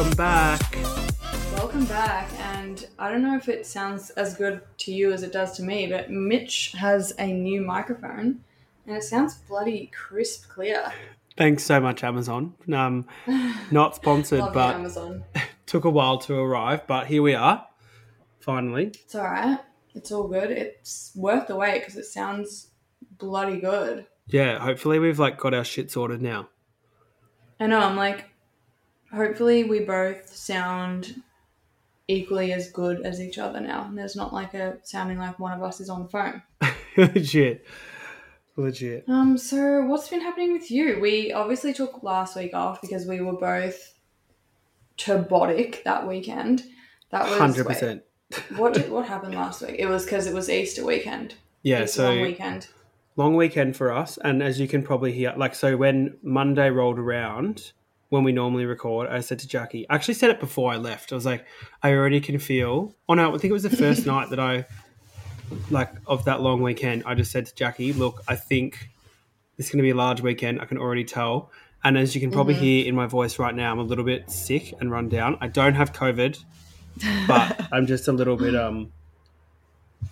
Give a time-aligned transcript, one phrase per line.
[0.00, 0.76] Welcome back.
[1.52, 5.30] Welcome back, and I don't know if it sounds as good to you as it
[5.30, 8.42] does to me, but Mitch has a new microphone,
[8.86, 10.90] and it sounds bloody crisp clear.
[11.36, 12.54] Thanks so much, Amazon.
[12.72, 13.06] Um,
[13.70, 15.22] not sponsored, but Amazon.
[15.66, 16.86] took a while to arrive.
[16.86, 17.66] But here we are,
[18.38, 18.86] finally.
[18.86, 19.58] It's all right.
[19.94, 20.50] It's all good.
[20.50, 22.68] It's worth the wait because it sounds
[23.18, 24.06] bloody good.
[24.28, 26.48] Yeah, hopefully we've like got our shit sorted now.
[27.60, 27.80] I know.
[27.80, 28.29] I'm like,
[29.12, 31.22] hopefully we both sound
[32.08, 33.84] equally as good as each other now.
[33.84, 36.42] And there's not like a sounding like one of us is on the phone.
[36.96, 37.64] Legit,
[38.56, 39.04] legit.
[39.08, 40.98] Um, so what's been happening with you?
[41.00, 43.94] We obviously took last week off because we were both
[44.98, 46.64] turbotic that weekend.
[47.10, 48.02] That was hundred percent.
[48.56, 49.76] What did, what happened last week?
[49.78, 51.34] It was because it was Easter weekend.
[51.62, 52.68] Yeah, Easter so long weekend.
[53.16, 56.98] long weekend for us, and as you can probably hear, like so when Monday rolled
[56.98, 57.72] around,
[58.10, 61.12] when we normally record, I said to Jackie, I actually said it before I left.
[61.12, 61.44] I was like,
[61.82, 62.94] I already can feel.
[63.08, 64.66] Oh no, I think it was the first night that I,
[65.70, 67.04] like, of that long weekend.
[67.06, 68.90] I just said to Jackie, look, I think
[69.56, 70.60] this is going to be a large weekend.
[70.60, 71.50] I can already tell.
[71.84, 74.30] And as you can probably hear in my voice right now, I'm a little bit
[74.30, 75.38] sick and run down.
[75.40, 76.38] I don't have COVID,
[77.26, 78.92] but I'm just a little bit um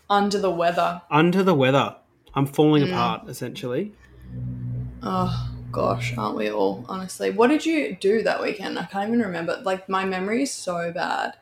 [0.08, 1.02] Under the weather.
[1.10, 1.96] under the weather.
[2.34, 3.92] I'm falling apart essentially.
[5.02, 6.84] Oh gosh, aren't we all?
[6.88, 8.78] Honestly, what did you do that weekend?
[8.78, 9.60] I can't even remember.
[9.64, 11.36] Like my memory is so bad.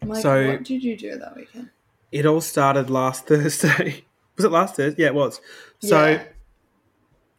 [0.00, 1.70] I'm like, So- what did you do that weekend?
[2.10, 4.04] it all started last Thursday.
[4.36, 5.02] was it last Thursday?
[5.02, 5.40] Yeah, it was.
[5.80, 6.22] So Yeah.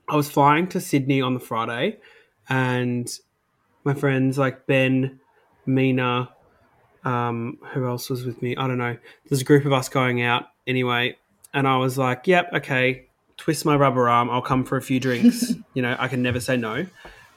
[0.09, 1.97] I was flying to Sydney on the Friday,
[2.49, 3.07] and
[3.83, 5.19] my friends like Ben,
[5.65, 6.29] Mina,
[7.05, 8.55] um, who else was with me?
[8.57, 8.97] I don't know.
[9.29, 11.17] There's a group of us going out anyway,
[11.53, 13.07] and I was like, "Yep, okay."
[13.43, 14.29] Twist my rubber arm.
[14.29, 15.51] I'll come for a few drinks.
[15.73, 16.85] you know, I can never say no.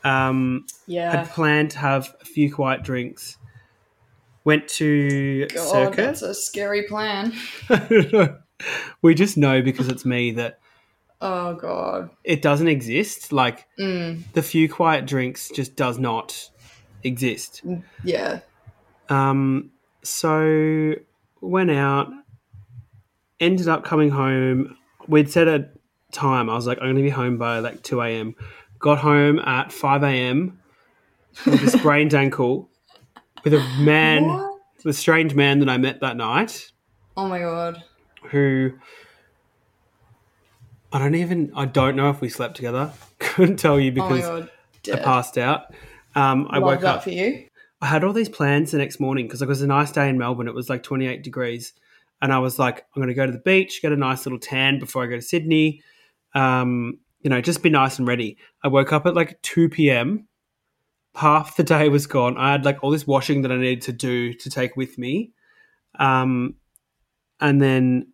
[0.05, 1.11] Um, Yeah.
[1.11, 3.39] had planned to have a few quiet drinks.
[4.45, 5.97] Went to God, circuit.
[5.97, 7.33] that's a scary plan.
[9.03, 10.61] we just know because it's me that
[11.21, 12.11] Oh god.
[12.23, 13.33] it doesn't exist.
[13.33, 16.51] Like Mm, the few quiet drinks just does not
[17.03, 17.63] exist.
[18.05, 18.39] yeah.
[19.09, 19.73] Um,
[20.05, 20.95] so
[21.41, 22.09] went out,
[23.41, 24.77] ended up coming home.
[25.09, 25.69] We'd set a
[26.17, 26.51] time.
[26.51, 28.35] I was like, I'm going to be home by like 2 a.m.
[28.79, 30.59] Got home at 5 a.m.
[31.45, 32.69] with a sprained ankle
[33.45, 34.61] with a man, What?
[34.85, 36.73] the strange man that I met that night.
[37.17, 37.83] Oh my god.
[38.31, 38.73] who
[40.93, 42.93] I don't even I don't know if we slept together.
[43.19, 44.51] Couldn't tell you Oh because god.
[44.93, 45.75] I passed out.
[46.15, 47.05] Um, I Love woke up.
[47.05, 47.47] for you.
[47.83, 50.17] I had all these plans the next morning because it was a nice day in
[50.17, 50.49] Melbourne.
[50.49, 51.75] It was like 28 degrees,
[52.23, 54.39] and I was like, I'm going to go to the beach, get a nice little
[54.39, 55.83] tan before I go to Sydney.
[56.37, 58.37] Um, you know, just be nice and ready.
[58.63, 60.29] I woke up at like 2 p.m.
[61.17, 62.37] Half the day was gone.
[62.37, 65.33] I had like all this washing that I needed to do to take with me.
[65.99, 66.57] Um,
[67.41, 68.13] and then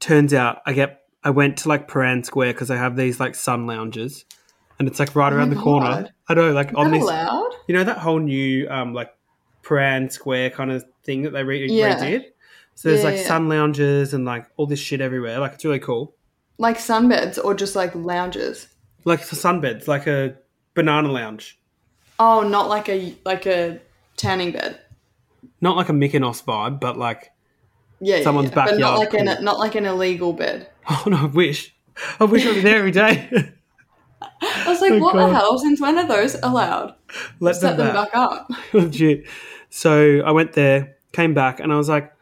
[0.00, 3.34] turns out I get I went to like Prahran Square because I have these like
[3.34, 4.24] sun lounges,
[4.78, 5.86] and it's like right Oh around the corner.
[6.02, 6.12] God.
[6.28, 7.52] I know, like Is on this, allowed?
[7.68, 9.14] you know, that whole new um like
[9.62, 11.96] Prahran Square kind of thing that they re- Yeah.
[11.96, 12.24] redid.
[12.74, 13.26] So there's Yeah, like yeah.
[13.28, 15.38] sun lounges and like all this shit everywhere.
[15.38, 16.16] Like it's really cool.
[16.58, 18.68] Like sunbeds or just like lounges?
[19.04, 20.36] Like for sunbeds, like a
[20.74, 21.58] banana lounge,
[22.18, 23.80] Oh, not like a like a
[24.16, 24.80] tanning bed.
[25.60, 27.32] not like a Mykonos vibe, but like
[28.00, 28.54] Yeah, yeah, Someone's yeah.
[28.54, 30.68] but not backyard, like an not like an illegal bed.
[30.90, 31.74] oh no, I wish,
[32.20, 33.28] I wish I was there every day.
[34.22, 35.30] I was like, Oh, what God.
[35.30, 35.58] the hell?
[35.58, 36.94] Since when are those allowed?
[37.40, 38.12] Let's Set them them back.
[38.12, 38.48] back up.
[38.74, 39.26] Oh, Legit.
[39.70, 42.12] So I went there, came back, and I was like,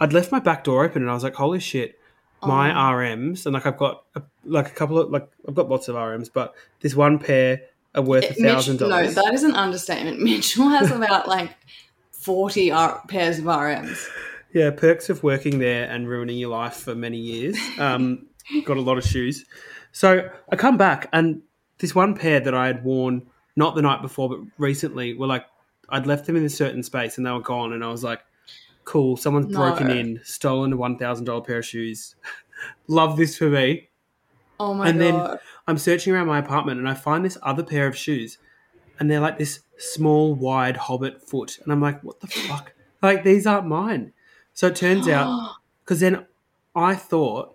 [0.00, 1.98] I'd left my back door open, and I was like, holy shit,
[2.42, 2.94] my Oh.
[2.96, 5.96] RMs, and like I've got a, like a couple of like I've got lots of
[5.96, 7.62] RMs, but this one pair
[7.94, 9.14] are worth a thousand dollars.
[9.16, 10.20] no, that is an understatement.
[10.22, 11.50] Mitchell has about like
[12.10, 14.06] forty R- pairs of RMs.
[14.52, 17.56] Yeah, perks of working there and ruining your life for many years.
[17.78, 18.26] Um,
[18.64, 19.44] got a lot of shoes.
[19.92, 21.42] So I come back, and
[21.78, 23.26] this one pair that I had worn
[23.56, 25.44] not the night before, but recently were like
[25.88, 28.20] I'd left them in a certain space, and they were gone, and I was like,
[28.90, 29.58] "Cool, someone's No.
[29.60, 32.16] broken in, stolen a one thousand dollar pair of shoes.
[32.88, 33.88] Love this for me."
[34.58, 34.90] Oh my god.
[34.90, 38.38] And then- I'm searching around my apartment, and I find this other pair of shoes,
[38.98, 42.72] and they're like this small, wide hobbit foot, and I'm like, "What the fuck?
[43.00, 44.12] Like these aren't mine."
[44.52, 45.54] So it turns out
[45.84, 46.26] because then
[46.74, 47.54] I thought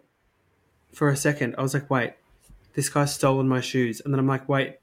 [0.94, 2.14] for a second, I was like, wait,
[2.74, 4.00] this guy's stolen my shoes.
[4.00, 4.78] And then I'm like, wait,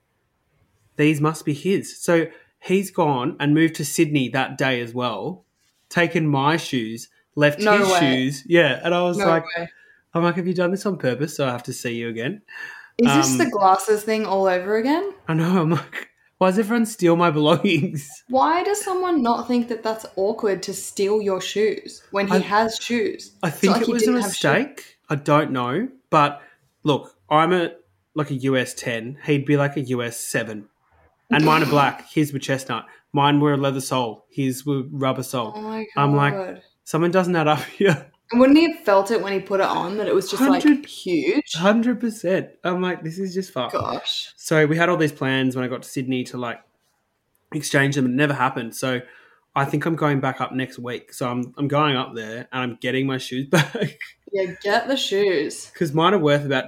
[0.97, 1.97] these must be his.
[1.99, 2.27] So
[2.61, 5.45] he's gone and moved to Sydney that day as well,
[5.93, 8.01] taken my shoes, left No his way.
[8.01, 8.43] shoes.
[8.47, 8.81] Yeah.
[8.83, 9.69] And I was no like, way.
[10.15, 11.37] I'm like, have you done this on purpose?
[11.37, 12.43] So I have to see you again.
[12.99, 15.13] Is this um, the glasses thing all over again?
[15.29, 15.63] I know.
[15.63, 18.09] I'm like, Why does everyone steal my belongings?
[18.29, 22.39] Why does someone not think that that's awkward to steal your shoes when he I-
[22.41, 23.33] has shoes?
[23.43, 24.45] I think like it was a didn't have shoes.
[24.53, 24.99] mistake.
[25.09, 26.43] I don't know, but
[26.85, 27.73] look, I'm a
[28.15, 29.19] like a US ten.
[29.25, 30.69] He'd be like a US seven,
[31.31, 32.09] and mine are black.
[32.11, 32.87] His were chestnut.
[33.13, 34.27] Mine were a leather sole.
[34.31, 35.53] His were rubber sole.
[35.55, 36.03] Oh my god!
[36.03, 38.11] I'm like- someone doesn't add up here.
[38.31, 40.41] And wouldn't he have felt it when he put it on that it was just
[40.41, 41.53] like 100 huge?
[41.53, 42.49] Hundred percent.
[42.65, 43.75] I'm like, this is just fucked.
[43.75, 44.33] Gosh.
[44.37, 46.61] So we had all these plans when I got to Sydney to like
[47.55, 48.75] exchange them, and it never happened.
[48.75, 49.01] So
[49.55, 51.13] I think I'm going back up next week.
[51.13, 53.99] So I'm I'm going up there and I'm getting my shoes back
[54.33, 55.67] Yeah, get the shoes.
[55.71, 56.65] because mine are worth about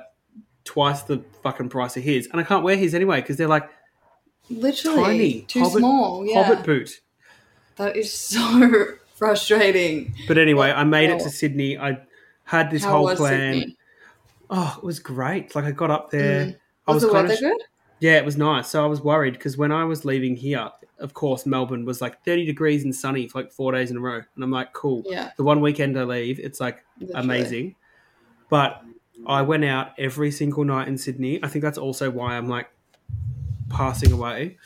[0.64, 3.68] twice the fucking price of his, and I can't wear his anyway because they're like
[4.50, 5.40] Literally Tiny.
[5.42, 6.26] too Hobbit- small.
[6.26, 7.00] Yeah, Hobbit boot.
[7.76, 10.14] that is so frustrating.
[10.28, 11.78] But anyway, I made it to Sydney.
[11.78, 11.98] I
[12.44, 13.54] had this How whole was plan.
[13.60, 13.76] Sydney?
[14.50, 15.54] Oh, it was great.
[15.54, 16.46] Like I got up there.
[16.46, 16.56] Mm.
[16.86, 17.62] I Was, was, the weather of good?
[18.00, 18.68] yeah, it was nice.
[18.68, 20.68] So I was worried because when I was leaving here,
[20.98, 24.00] of course, Melbourne was like 30 degrees and sunny for like four days in a
[24.00, 25.02] row, and I'm like, cool.
[25.06, 27.24] Yeah, The one weekend I leave, it's like literally.
[27.24, 27.74] amazing.
[28.50, 28.82] But
[29.26, 31.42] I went out every single night in Sydney.
[31.42, 32.68] I think that's also why I'm like
[33.68, 34.58] passing away.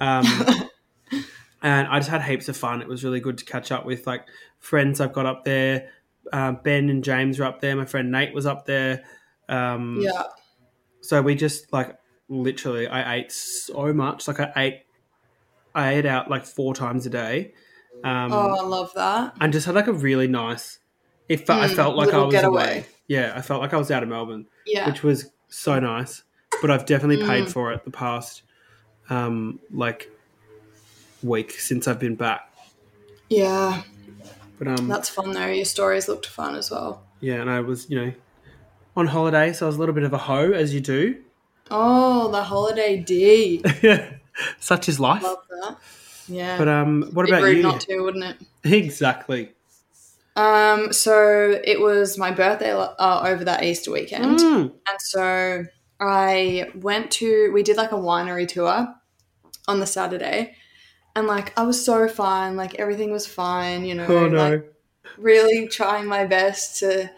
[0.00, 0.24] Um,
[1.62, 2.82] and I just had heaps of fun.
[2.82, 4.26] It was really good to catch up with like
[4.58, 5.90] friends I've got up there.
[6.32, 7.76] Um, ben and James were up there.
[7.76, 9.04] My friend Nate was up there.
[9.48, 10.22] Um, Yeah,
[11.00, 11.96] So we just like
[12.28, 14.26] literally, I ate so much.
[14.26, 14.80] Like I ate,
[15.74, 17.52] I ate out like four times a day.
[18.02, 19.34] Um, oh, I love that.
[19.40, 20.78] and just had like a really nice.
[21.28, 22.62] It fe- I Mm, felt like I was getaway.
[22.62, 22.86] away.
[23.08, 26.22] Yeah, I felt like I was out of Melbourne, Yeah, which was so nice.
[26.60, 27.50] But I've definitely paid Mm.
[27.52, 28.42] for it the past
[29.10, 30.10] um, like
[31.22, 32.50] week since I've been back.
[33.28, 33.82] yeah,
[34.58, 35.46] But um, that's fun though.
[35.46, 37.02] Your stories looked fun as well.
[37.20, 38.12] yeah, and I was you know
[38.96, 41.16] on holiday, so I was a little bit of a hoe as you do.
[41.70, 43.62] Oh, the holiday D.
[43.82, 44.10] Yeah.
[44.58, 45.22] Such is life.
[45.22, 45.76] Love that.
[46.28, 47.62] Yeah, But um, what about rude you?
[47.62, 48.46] not to, wouldn't it?
[48.72, 49.52] Exactly.
[50.36, 54.62] Um, so it was my birthday uh, over that Easter weekend, Mm.
[54.88, 55.64] and so
[56.08, 58.94] I went to we did like a winery tour
[59.66, 60.56] on the Saturday,
[61.16, 64.50] and like I was so fine, like everything was fine, you know, Oh no.
[64.50, 64.74] like
[65.18, 67.10] really trying my best to,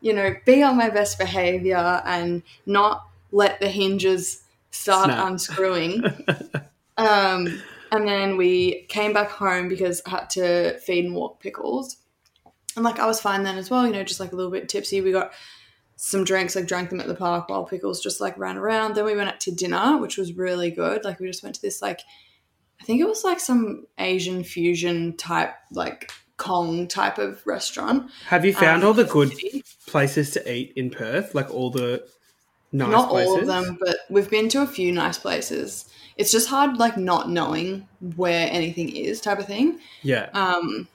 [0.00, 5.26] you know, be on my best behavior and not let the hinges start Snap.
[5.26, 6.04] unscrewing.
[6.96, 7.62] um,
[7.92, 11.96] and then we came back home because I had to feed and walk pickles.
[12.76, 14.68] And like I was fine then as well, you know, just like a little bit
[14.68, 15.00] tipsy.
[15.00, 15.32] We got
[16.02, 18.94] some drinks, like drank them at the park while pickles just like ran around.
[18.94, 21.04] Then we went out to dinner, which was really good.
[21.04, 22.00] Like we just went to this like
[22.80, 28.10] I think it was like some Asian fusion type, like Kong type of restaurant.
[28.28, 29.62] Have you found um, all the good city.
[29.86, 31.34] places to eat in Perth?
[31.34, 32.02] Like all the
[32.72, 33.28] nice Not places?
[33.28, 35.86] all of them, but we've been to a few nice places.
[36.16, 37.86] It's just hard, like not knowing
[38.16, 39.80] where anything is, type of thing.
[40.00, 40.30] Yeah.
[40.32, 40.88] Um,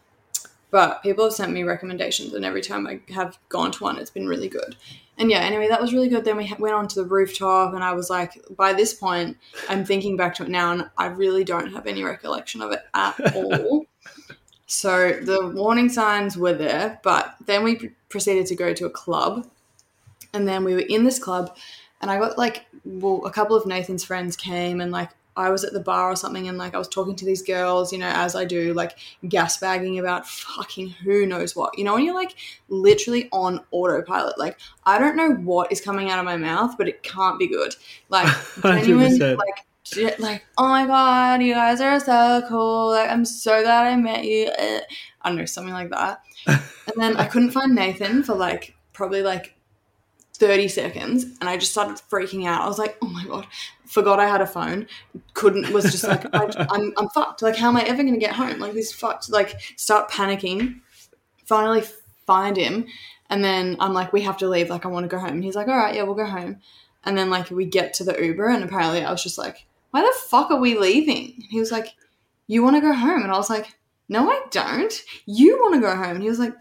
[0.76, 4.10] but people have sent me recommendations, and every time I have gone to one, it's
[4.10, 4.76] been really good.
[5.18, 6.26] And yeah, anyway, that was really good.
[6.26, 9.38] Then we went on to the rooftop, and I was like, by this point,
[9.70, 12.82] I'm thinking back to it now, and I really don't have any recollection of it
[12.94, 13.86] at all.
[14.68, 19.48] so the warning signs were there, but then we proceeded to go to a club,
[20.34, 21.56] and then we were in this club,
[22.02, 25.64] and I got like, well, a couple of Nathan's friends came, and like I was
[25.64, 28.10] at the bar or something, and like I was talking to these girls, you know,
[28.10, 31.78] as I do, like gas bagging about fucking who knows what.
[31.78, 32.36] You know, when you're like
[32.70, 36.88] literally on autopilot, like I don't know what is coming out of my mouth, but
[36.88, 37.76] it can't be good.
[38.10, 39.66] Like genuine, like
[40.20, 42.92] like oh my god, you guys are so cool.
[42.92, 44.50] Like I'm so glad I met you.
[44.58, 44.82] Eh.
[45.22, 46.22] I don't know, something like that.
[46.48, 46.62] and
[46.96, 49.55] then I couldn't find Nathan for like probably like
[50.38, 52.62] 30 seconds and I just started freaking out.
[52.62, 53.48] I was like, oh my God,
[53.86, 54.88] forgot I had a phone.
[55.34, 57.42] Couldn't, was just like, I, I'm, I'm fucked.
[57.42, 58.60] Like, how am I ever going to get home?
[58.60, 59.30] Like, this fucked.
[59.30, 60.82] Like, start panicking.
[61.46, 61.84] Finally
[62.26, 62.86] find him.
[63.30, 64.70] And then I'm like, we have to leave.
[64.70, 65.32] Like, I want to go home.
[65.32, 66.58] And He's like, all right, yeah, we'll go home.
[67.04, 70.02] And then, like, we get to the Uber and apparently I was just like, why
[70.02, 71.34] the fuck are we leaving?
[71.36, 71.94] And he was like,
[72.48, 73.24] you want to go home?
[73.24, 73.78] And I was like,
[74.10, 74.94] no, I don't.
[75.26, 76.16] You want to go home.
[76.16, 76.54] And he was like,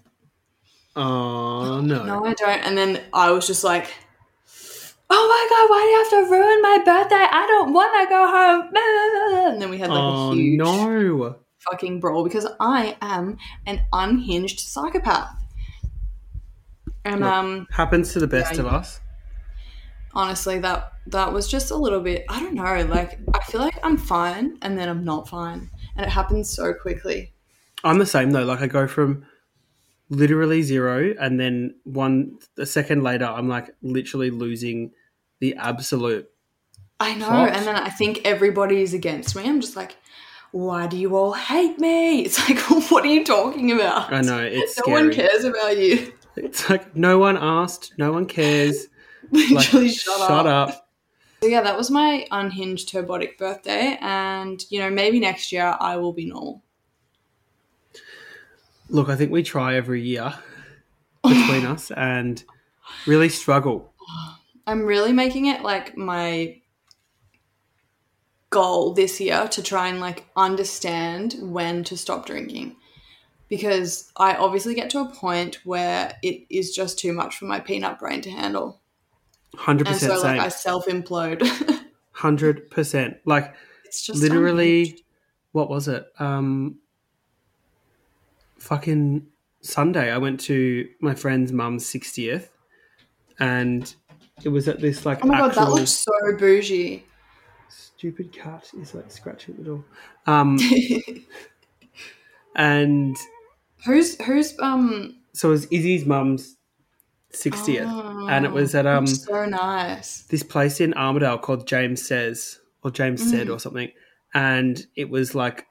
[0.97, 2.05] Oh no.
[2.05, 2.61] no, I don't.
[2.65, 3.93] And then I was just like,
[5.11, 7.27] oh my god, why do you have to ruin my birthday?
[7.31, 9.53] I don't want to go home.
[9.53, 11.37] And then we had like oh a huge no.
[11.71, 15.31] fucking brawl because I am an unhinged psychopath.
[17.05, 17.31] And Look.
[17.33, 19.01] um, Happens to the best Yeah, of us.
[20.15, 22.25] honestly, that that was just a little bit.
[22.29, 22.87] I don't know.
[22.89, 26.73] Like I feel like I'm fine, and then I'm not fine, and it happens so
[26.73, 27.33] quickly.
[27.83, 28.45] I'm the same though.
[28.45, 29.27] Like I go from
[30.11, 34.93] literally zero, and then one a second later, I'm like literally losing
[35.41, 36.29] the absolute
[37.01, 37.27] I know.
[37.27, 37.57] Fucked.
[37.57, 39.45] And then I think everybody is against me.
[39.45, 39.97] I'm just like,
[40.53, 42.21] why do you all hate me?
[42.25, 42.59] It's like,
[42.91, 44.13] what are you talking about?
[44.13, 46.13] I know it's No one cares about you.
[46.37, 48.89] It's like no one asked, no one cares.
[49.33, 50.69] Like, Literally, shut, shut up.
[50.69, 50.89] up.
[51.43, 55.97] So yeah, that was my unhinged turbotic birthday, and you know maybe next year I
[55.97, 56.63] will be normal.
[58.95, 60.33] Look, I think we try every year
[61.25, 62.45] between us and
[63.09, 63.93] really struggle.
[64.69, 66.61] I'm really making it like my
[68.51, 72.77] goal this year to try and like understand when to stop drinking
[73.49, 77.59] because I obviously get to a point where it is just too much for my
[77.59, 78.81] peanut brain to handle.
[79.57, 80.41] Hundred And so like same.
[80.41, 81.43] I self implode.
[82.13, 83.17] Hundred percent.
[83.25, 85.01] Like it's just literally
[85.51, 86.07] what was it?
[86.21, 86.79] Um
[88.65, 89.27] fucking
[89.61, 92.51] Sunday I went to my friend's mum's sixtieth
[93.39, 93.95] and
[94.43, 97.05] it was at this like Oh my god, that looks so bougie.
[97.69, 99.85] stupid cat is like scratching at the door.
[100.27, 100.59] Um
[102.57, 103.17] and
[103.85, 106.57] who's who's um so it was Izzy's mum's
[107.31, 107.87] sixtieth.
[107.87, 110.23] and it was at oh, um so nice.
[110.23, 113.55] this place in Armadale called James Says or James Said Mm.
[113.57, 113.91] or something,
[114.35, 115.67] and it was like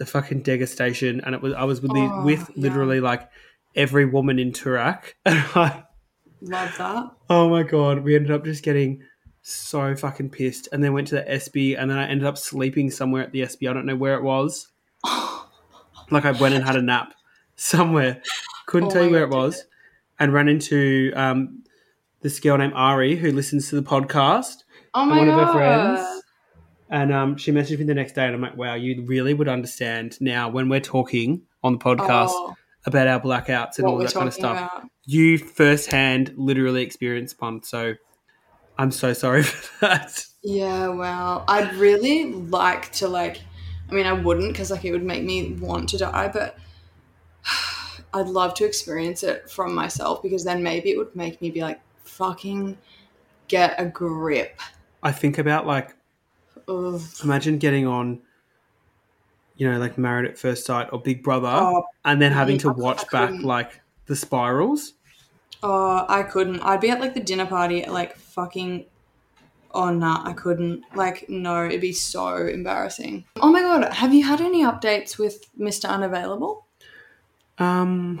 [0.00, 2.54] a fucking degustation, and it was I was with, the, Oh, with yeah.
[2.56, 3.28] literally like
[3.74, 5.84] every woman in Toorak, and I,
[6.42, 7.10] Love that.
[7.28, 9.02] oh my god, we ended up just getting
[9.42, 12.90] so fucking pissed, and then went to the Espy, and then I ended up sleeping
[12.90, 13.68] somewhere at the Espy.
[13.68, 14.68] I don't know where it was.
[16.10, 17.14] like I went and had a nap
[17.56, 18.22] somewhere,
[18.66, 19.64] couldn't Oh tell you where it was,
[20.18, 21.62] and ran into um,
[22.20, 25.38] this girl named Ari who listens to the podcast Oh and one god.
[25.40, 26.09] of her friends.
[26.90, 29.48] And um, she messaged me the next day, and I'm like, "Wow, you really would
[29.48, 32.56] understand now when we're talking on the podcast Oh,
[32.86, 34.56] about our blackouts and all that kind of stuff.
[34.58, 34.88] about.
[35.04, 37.62] You firsthand, literally experienced one.
[37.62, 37.94] So
[38.78, 40.24] I'm so sorry for that.
[40.42, 41.44] Yeah, wow.
[41.46, 43.40] I'd really like to like
[43.90, 46.56] I mean I wouldn't because like it would make me want to die, but
[48.14, 51.60] I'd love to experience it from myself because then maybe it would make me be
[51.60, 52.78] like fucking
[53.48, 54.58] get a grip.
[55.02, 55.94] I think about like,
[56.68, 57.00] Ugh.
[57.24, 58.20] imagine getting on,
[59.56, 62.68] you know, like Married at First Sight or Big Brother, Oh, and then having to
[62.68, 64.94] I- I watch back like the spirals.
[65.62, 66.60] oh, I couldn't.
[66.60, 68.86] I'd be at like the dinner party at like fucking
[69.72, 70.82] Oh nah, I couldn't.
[70.96, 73.24] Like, no, it'd be so embarrassing.
[73.40, 75.88] Oh my god, have you had any updates with Mr.
[75.88, 76.66] Unavailable?
[77.58, 78.20] Um,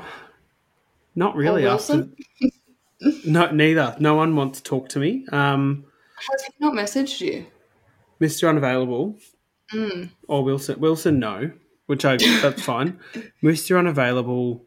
[1.16, 1.66] not really.
[1.66, 2.08] After
[3.24, 3.96] no, neither.
[3.98, 5.26] No one wants to talk to me.
[5.32, 5.86] Um,
[6.30, 7.46] Has he not messaged you?
[8.20, 8.48] Mr.
[8.48, 9.18] Unavailable
[9.72, 10.10] Mm.
[10.26, 10.80] or Wilson.
[10.80, 11.52] Wilson, no,
[11.86, 12.98] which I that's fine.
[13.42, 13.78] Mr.
[13.78, 14.64] Unavailable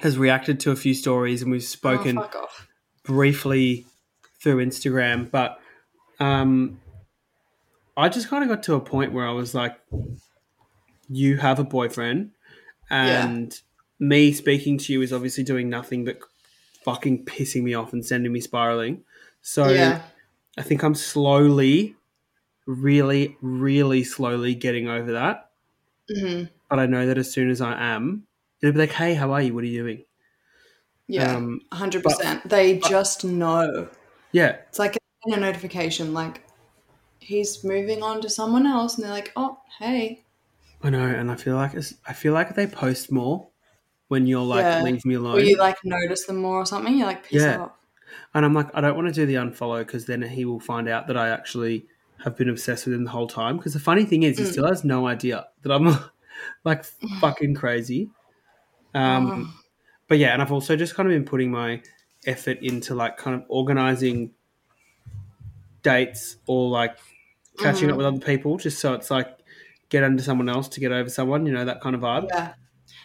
[0.00, 2.48] has reacted to a few stories, and we've spoken Oh,
[3.04, 3.84] briefly
[4.40, 5.60] through Instagram, but
[6.18, 6.80] um,
[7.96, 9.78] I just kind of got to a point where I was like,
[11.08, 12.30] "You have a boyfriend,"
[12.90, 13.58] and
[13.98, 16.18] me speaking to you is obviously doing nothing but
[16.84, 19.04] fucking pissing me off and sending me spiraling.
[19.42, 20.02] So yeah.
[20.58, 21.94] I think I'm slowly,
[22.66, 25.50] really, really slowly getting over that.
[26.14, 28.26] hmm But I know that as soon as I am,
[28.62, 29.54] it'll be like, "Hey, how are you?
[29.54, 30.04] What are you doing?"
[31.06, 31.36] Yeah.
[31.36, 32.48] Um, hundred percent.
[32.48, 33.88] They just know.
[34.32, 36.42] yeah, It's like a notification, like
[37.20, 40.24] he's moving on to someone else, and they're like, "Oh, hey."
[40.82, 43.48] I know, and I feel like it's, I feel like they post more
[44.08, 44.82] when you're like, Yeah.
[44.82, 45.36] "Leave me alone.
[45.36, 46.96] Or you like notice them more or something.
[46.96, 47.58] You're like, piss Yeah.
[47.60, 47.72] off.
[48.34, 50.88] and I'm like, I don't want to do the unfollow because then he will find
[50.88, 51.86] out that I actually
[52.22, 53.56] have been obsessed with him the whole time.
[53.56, 54.52] Because the funny thing is, he Mm.
[54.52, 55.96] still has no idea that I'm
[56.64, 56.84] like
[57.20, 58.10] fucking crazy.
[58.94, 59.60] Um, Oh.
[60.08, 61.82] but yeah, and I've also just kind of been putting my
[62.26, 64.30] effort into like kind of organizing
[65.82, 66.96] dates or like
[67.58, 67.98] catching up Mhm.
[67.98, 69.38] with other people, just so it's like
[69.90, 72.28] get under someone else to get over someone, you know, that kind of vibe.
[72.28, 72.54] Yeah.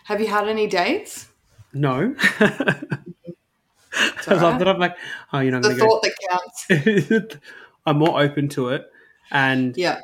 [0.05, 1.27] Have you had any dates?
[1.73, 2.15] No.
[2.39, 4.59] I love alright.
[4.59, 4.95] that I'm like,
[5.33, 7.35] oh, you're not The thought that counts.
[7.85, 8.89] I'm more open to it.
[9.31, 10.01] And Yeah.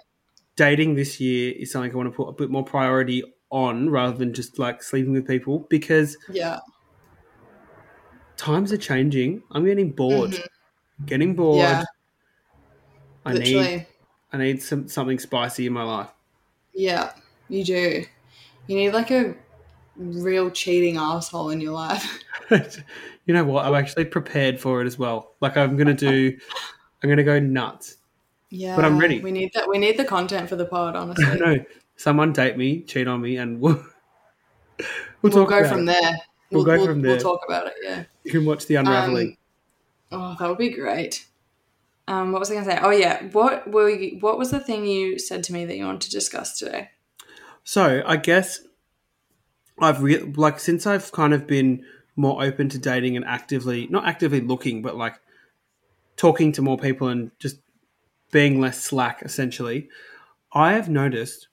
[0.55, 4.17] dating this year is something I want to put a bit more priority on rather
[4.17, 6.60] than just like sleeping with people because Yeah.
[8.38, 9.44] times are changing.
[9.51, 10.36] I'm getting bored.
[11.05, 11.62] Getting bored.
[11.62, 11.79] Mm-hmm.
[11.79, 11.84] Yeah.
[13.25, 13.77] I Literally.
[13.77, 13.88] need
[14.34, 16.10] I need some something spicy in my life.
[16.74, 17.13] Yeah.
[17.50, 18.05] You do.
[18.67, 19.36] You need like a
[19.96, 22.20] real cheating asshole in your life.
[23.25, 23.65] you know what?
[23.65, 25.36] I'm actually prepared for it as well.
[25.41, 26.38] Like I'm gonna do
[27.03, 27.98] I'm gonna go nuts.
[28.55, 28.75] Yeah.
[28.75, 29.19] But I'm ready.
[29.19, 29.67] We need that.
[29.67, 31.25] We need the content for the pod, honestly.
[31.39, 31.57] no.
[31.97, 33.75] Someone date me, cheat on me, and we'll,
[34.79, 34.88] we'll,
[35.21, 35.85] we'll talk go about from it.
[35.85, 36.17] there.
[36.51, 37.13] We'll go from there.
[37.13, 37.74] We'll talk about it.
[37.83, 38.03] Yeah.
[38.24, 39.38] You can watch the unraveling.
[40.12, 41.25] Um, oh, that would be great.
[42.07, 42.79] Um, what was I going to say?
[42.81, 45.85] Oh yeah, what were you, what was the thing you said to me that you
[45.85, 46.91] wanted to discuss today?
[47.63, 48.59] So I guess
[49.79, 51.83] I've re- like since I've kind of been
[52.15, 55.15] more open to dating and actively not actively looking, but like
[56.15, 57.57] talking to more people and just
[58.36, 59.22] being less slack.
[59.22, 59.88] Essentially,
[60.51, 61.48] I have noticed.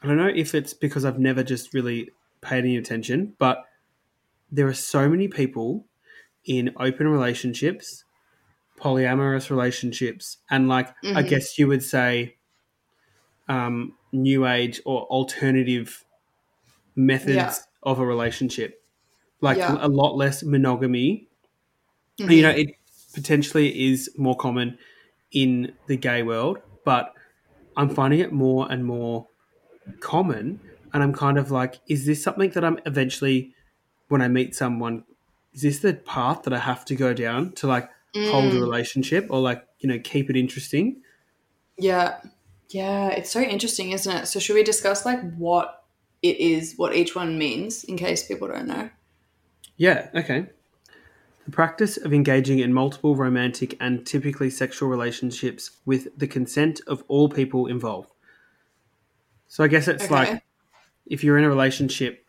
[0.00, 2.08] I don't know if it's because I've never just really
[2.40, 3.64] paid any attention, but
[4.52, 5.86] there are so many people
[6.44, 8.04] in open relationships,
[8.78, 11.28] polyamorous relationships, and like I Mhm.
[11.30, 12.36] guess you would say,
[13.48, 16.04] um, new age or alternative
[16.94, 17.54] methods Yeah.
[17.82, 18.84] of a relationship,
[19.40, 19.78] like Yeah.
[19.80, 21.26] a lot less monogamy.
[22.20, 22.30] Mhm.
[22.36, 22.68] You know, it
[23.14, 24.78] potentially is more common
[25.34, 27.14] in the gay world, but
[27.76, 29.28] I'm finding it more and more
[30.00, 30.62] common.
[30.92, 33.54] And I'm kind of like, is this something that I'm eventually,
[34.08, 35.04] when I meet someone,
[35.52, 37.90] is this the path that I have to go down to like
[38.22, 38.60] hold a Mm.
[38.60, 41.02] relationship or like, you know, keep it interesting?
[41.78, 42.20] Yeah.
[42.70, 44.26] Yeah, it's so interesting, isn't it?
[44.26, 45.84] So should we discuss like what
[46.22, 48.90] it is, what each one means in case people don't know?
[49.76, 50.50] Yeah, okay.
[51.44, 57.04] The practice of engaging in multiple romantic and typically sexual relationships with the consent of
[57.08, 58.10] all people involved.
[59.48, 60.14] So I guess it's Okay.
[60.14, 60.42] like
[61.06, 62.24] if you're in a relationship,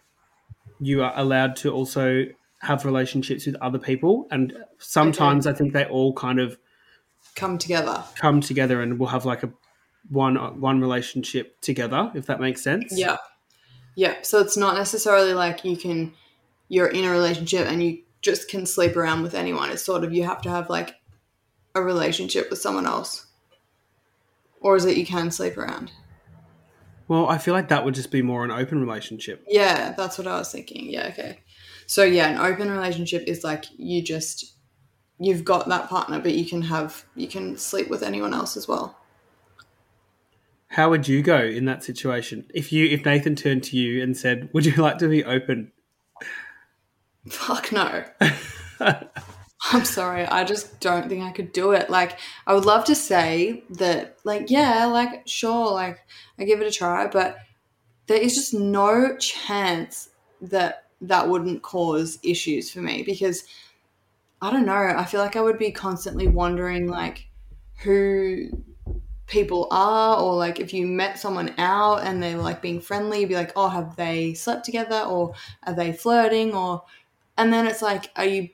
[0.80, 2.26] you are allowed to also
[2.60, 6.58] have relationships with other people, and sometimes I think they all kind of
[7.36, 8.04] Come together.
[8.16, 9.52] come together and we'll have like a
[10.10, 12.94] one one relationship together, if that makes sense.
[12.98, 13.18] Yeah.
[13.96, 14.16] Yeah.
[14.24, 16.14] So it's not necessarily like you can
[16.68, 19.70] you're in a relationship and you just can sleep around with anyone.
[19.70, 20.96] It's sort of you have to have like
[21.76, 23.28] a relationship with someone else.
[24.60, 25.92] Or is it you can sleep around?
[27.08, 29.46] Well, I feel like that would just be more an open relationship.
[29.48, 30.90] Yeah, that's what I was thinking.
[30.90, 31.42] Yeah, okay.
[31.86, 34.56] So yeah, an open relationship is like you just
[35.20, 38.68] you've got that partner, but you can have you can sleep with anyone else as
[38.68, 38.98] well.
[40.70, 42.50] How would you go in that situation?
[42.56, 45.72] If you if Nathan turned to you and said, "Would you like to be open?"
[47.28, 48.04] Fuck no.
[49.72, 50.26] I'm sorry.
[50.26, 51.90] I just don't think I could do it.
[51.90, 56.00] Like, I would love to say that, like, yeah, like, sure, like,
[56.38, 57.38] I give it a try, but
[58.08, 60.10] there is just no chance
[60.42, 63.46] that that wouldn't cause issues for me because
[64.42, 64.74] I don't know.
[64.74, 67.28] I feel like I would be constantly wondering, like,
[67.84, 68.50] who
[69.28, 73.22] people are, or like, if you met someone out and they were like being friendly,
[73.22, 75.34] you'd be like, oh, have they slept together, or
[75.64, 76.84] are they flirting, or
[77.38, 78.50] and then it's like, are you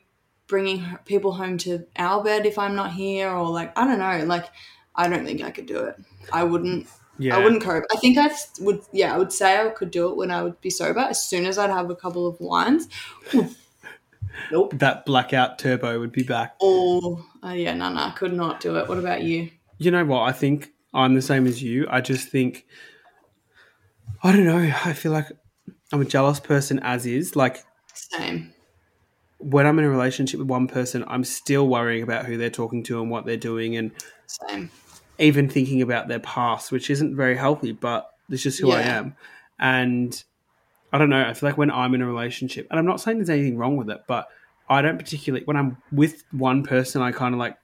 [0.47, 4.25] bringing people home to our bed if I'm not here, or like I don't know,
[4.25, 4.45] like
[4.95, 5.97] I don't think I could do it.
[6.31, 6.87] I wouldn't.
[7.17, 7.85] Yeah, I wouldn't cope.
[7.93, 8.81] I think I would.
[8.91, 10.99] Yeah, I would say I could do it when I would be sober.
[10.99, 12.87] As soon as I'd have a couple of wines.
[14.51, 14.73] nope.
[14.73, 16.55] that blackout turbo would be back.
[16.61, 18.87] Oh, uh, yeah, no, no, I could not do it.
[18.87, 19.51] What about you?
[19.77, 20.21] You know what?
[20.21, 21.87] I think I'm the same as you.
[21.89, 22.65] I just think
[24.23, 24.57] I don't know.
[24.85, 25.27] I feel like
[25.91, 27.35] I'm a jealous person as is.
[27.35, 27.63] Like
[27.93, 28.53] Same.
[29.41, 32.83] When I'm in a relationship with one person, I'm still worrying about who they're talking
[32.83, 33.91] to and what they're doing and
[34.27, 34.69] Same.
[35.19, 39.15] even thinking about their past, which isn't very healthy, but it's just who I am.
[39.59, 40.23] And
[40.93, 41.25] I don't know.
[41.25, 43.77] I feel like when I'm in a relationship, and I'm not saying there's anything wrong
[43.77, 44.27] with it, but
[44.69, 47.57] I don't particularly, when I'm with one person, I kind of like,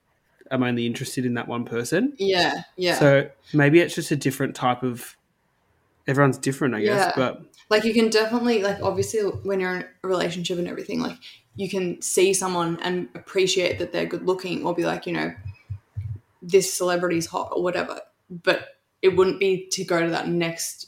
[0.50, 2.14] I'm only interested in that one person.
[2.18, 2.62] Yeah.
[2.76, 3.00] Yeah.
[3.00, 5.16] So maybe it's just a different type of,
[6.08, 7.08] everyone's different, I guess.
[7.08, 7.14] Yeah.
[7.16, 11.18] But like you can definitely like obviously when you're in a relationship and everything like
[11.56, 15.34] you can see someone and appreciate that they're good looking or be like you know
[16.42, 18.00] this celebrity's hot or whatever
[18.30, 20.88] but it wouldn't be to go to that next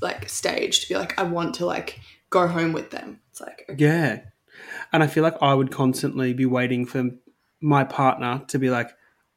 [0.00, 3.64] like stage to be like i want to like go home with them it's like
[3.68, 4.20] okay, yeah.
[4.92, 7.10] And I feel like I would constantly be waiting for
[7.60, 8.90] my partner to be like,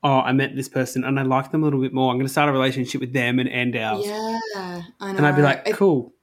[0.04, 2.12] oh, I met this person and I like them a little bit more.
[2.12, 4.06] I'm going to start a relationship with them and end ours.
[4.06, 4.39] yeah
[4.99, 6.13] i know And I'd be like, cool.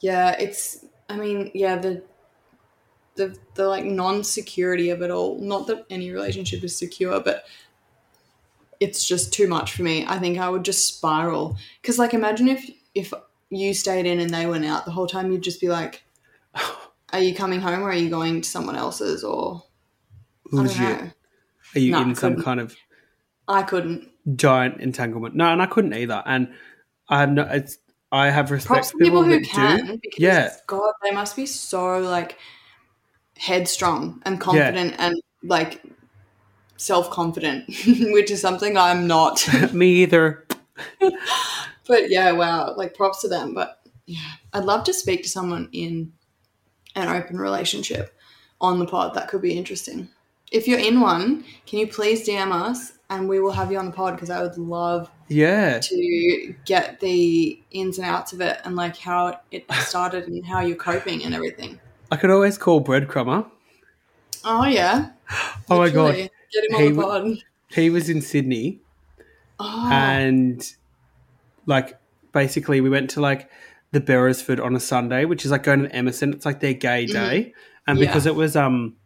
[0.00, 2.02] Yeah it's i mean yeah the
[3.16, 7.44] the, the like non-security of it all not that any relationship is secure but
[8.78, 12.48] it's just too much for me i think i would just spiral because like imagine
[12.48, 13.12] if if
[13.50, 16.04] you stayed in and they went out the whole time you'd just be like
[17.12, 19.64] are you coming home or are you going to someone else's or
[20.52, 21.10] i don't know
[21.74, 22.76] Are you No, in some kind of
[23.48, 25.34] i couldn't giant entanglement?
[25.34, 26.22] No, and I couldn't either.
[26.26, 26.52] And
[27.08, 27.42] I have no.
[27.50, 27.78] It's
[28.10, 29.98] I have respect props for to people who can do.
[30.02, 30.50] because Yeah.
[30.66, 32.38] god they must be so like
[33.36, 35.82] headstrong and confident and like
[36.76, 37.64] self-confident
[38.12, 40.46] which is something i'm not Me either.
[41.86, 45.68] but yeah wow like props to them but yeah i'd love to speak to someone
[45.72, 46.12] in
[46.94, 48.14] an open relationship
[48.60, 50.08] on the pod that could be interesting
[50.50, 53.86] If you're in one, can you please DM us and we will have you on
[53.86, 55.78] the pod because I would love Yeah.
[55.78, 60.60] to get the ins and outs of it and like how it started and how
[60.60, 61.78] you're coping and everything.
[62.10, 63.50] I could always call Breadcrumber.
[64.44, 65.10] Oh yeah.
[65.68, 66.14] Oh my God.
[66.14, 66.30] Get
[66.70, 67.36] him on He the pod.
[67.70, 68.80] He was in Sydney
[69.60, 70.64] Oh, and
[71.66, 71.98] like
[72.32, 73.50] basically we went to like
[73.90, 76.32] the Beresford on a Sunday, which is like going to Emerson.
[76.32, 77.52] It's like their gay day.
[77.86, 78.06] And Yeah.
[78.06, 78.96] because it was um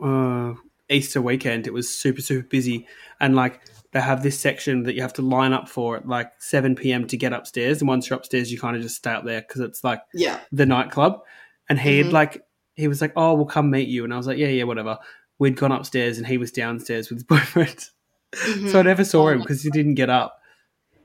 [0.00, 0.54] uh
[0.90, 2.86] Easter weekend, it was super, super busy.
[3.20, 3.60] And like
[3.94, 7.06] they have this section that you have to line up for at like seven PM
[7.06, 7.80] to get upstairs.
[7.80, 10.40] And once you're upstairs you kind of just stay up there because it's like yeah.
[10.52, 11.22] the nightclub,
[11.70, 12.12] and he Mhm.
[12.12, 12.42] like
[12.74, 14.98] he was like, "Oh, we'll come meet you," and I was like, "Yeah, yeah, whatever."
[15.38, 17.88] We'd gone upstairs, and he was downstairs with his boyfriend,
[18.32, 18.70] Mhm.
[18.70, 20.38] so I never saw Oh him because he didn't get up.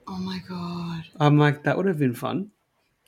[0.08, 1.04] Oh my god.
[1.19, 2.49] I'm like, that would have been fun.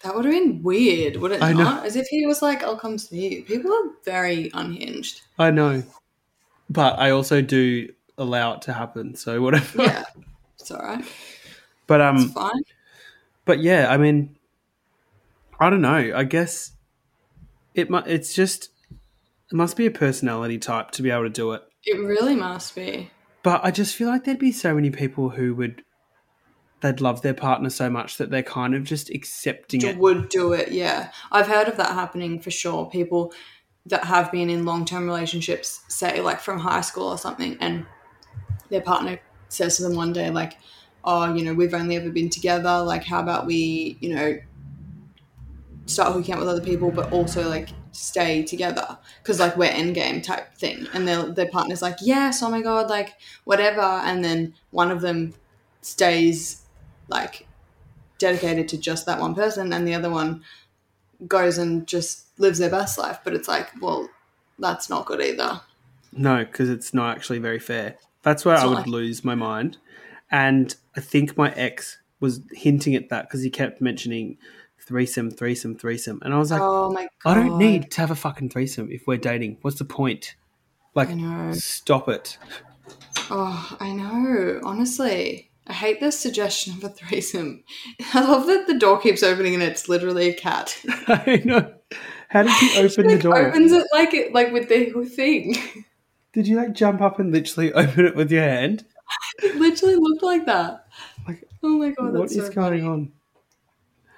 [0.03, 1.81] That would have been weird, would it I know.
[1.83, 3.43] As if he was like, I'll come see you.
[3.43, 5.21] People are very unhinged.
[5.39, 5.81] I know,
[6.69, 9.15] but I also do allow it to happen.
[9.15, 9.83] So whatever.
[9.83, 10.03] Yeah.
[10.59, 11.03] it's alright.
[11.87, 12.61] But It's um, fine.
[13.45, 14.35] but yeah, I mean,
[15.59, 16.13] I don't know.
[16.15, 16.71] I guess
[17.75, 18.69] it mu- it's just
[19.51, 21.63] it must be a personality type to be able to do it.
[21.83, 23.11] It really must be.
[23.43, 25.83] But I just feel like there'd be so many people who would
[26.81, 29.97] they'd love their partner so much that they're kind of just accepting it.
[29.97, 31.11] Would do it, yeah.
[31.31, 32.89] I've heard of that happening for sure.
[32.89, 33.33] People
[33.85, 37.85] that have been in long term relationships, say like from high school or something, and
[38.71, 40.53] their partner says to them one day, like,
[41.03, 42.79] oh, you know, we've only ever been together.
[42.79, 44.39] Like, how about we, you know,
[45.85, 49.93] start hooking up with other people, but also like stay together because like we're end
[49.93, 50.87] game type thing.
[50.93, 53.81] And their their partner's like, yes, oh my god, like whatever.
[53.81, 55.33] And then one of them
[55.81, 56.61] stays
[57.07, 57.47] like
[58.17, 60.43] dedicated to just that one person, and the other one
[61.27, 63.19] goes and just lives their best life.
[63.23, 64.09] But it's like, well,
[64.57, 65.61] that's not good either.
[66.13, 67.97] No, because it's not actually very fair.
[68.23, 69.77] That's where It's I would like- lose my mind.
[70.29, 74.37] And I think my ex was hinting at that because he kept mentioning
[74.79, 76.19] threesome, threesome, threesome.
[76.23, 78.89] And I was like, oh my god, I don't need to have a fucking threesome
[78.91, 79.57] if we're dating.
[79.61, 80.35] What's the point?
[80.95, 81.53] Like, I know.
[81.53, 82.37] stop it.
[83.29, 84.59] Oh, I know.
[84.63, 87.63] Honestly, I hate this suggestion of a threesome.
[88.13, 90.77] I love that the door keeps opening and it's literally a cat.
[91.07, 91.73] I know.
[92.29, 93.47] How did you open the like, door?
[93.47, 95.57] Opens it like it like with the thing.
[96.33, 98.85] Did you like jump up and literally open it with your hand?
[99.43, 100.87] It literally looked like that.
[101.27, 102.81] Like, oh my god, what is so going funny.
[102.81, 103.11] on?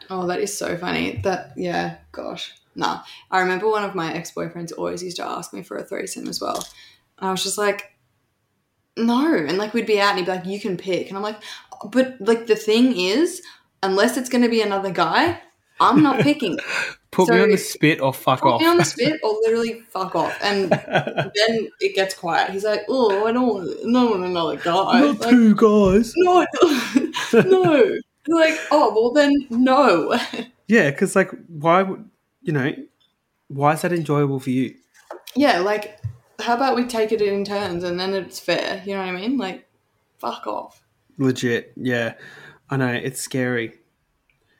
[0.10, 1.20] Oh, that is so funny.
[1.24, 2.54] That yeah, gosh.
[2.76, 3.04] Nah.
[3.32, 6.28] I remember one of my ex boyfriends always used to ask me for a threesome
[6.28, 6.66] as well.
[7.20, 7.94] And I was just like,
[8.98, 9.34] no.
[9.34, 11.08] And like we'd be out and he'd be like, you can pick.
[11.08, 11.42] And I'm like,
[11.86, 13.42] but like the thing is,
[13.82, 15.42] unless it's gonna be another guy,
[15.80, 16.60] I'm not picking.
[17.14, 18.60] Put me on the spit or fuck Put off.
[18.60, 20.38] Put me on the spit or literally fuck off.
[20.42, 22.52] And then it gets quiet.
[22.52, 25.00] He's like, oh, I don't want, I don't want another guy.
[25.02, 26.14] Not Like, two guys.
[26.18, 26.46] no,
[27.34, 27.98] no.
[28.26, 30.18] Like, oh, well then, no.
[30.68, 32.10] Yeah, because like, why would
[32.42, 32.74] you know?
[33.50, 34.76] Why is that enjoyable for you?
[35.36, 36.00] Yeah, like,
[36.40, 38.82] how about we take it in turns and then it's fair?
[38.86, 39.38] You know what I mean?
[39.38, 39.68] Like,
[40.20, 40.82] fuck off.
[41.18, 42.14] Legit, yeah.
[42.70, 43.74] I know it's scary.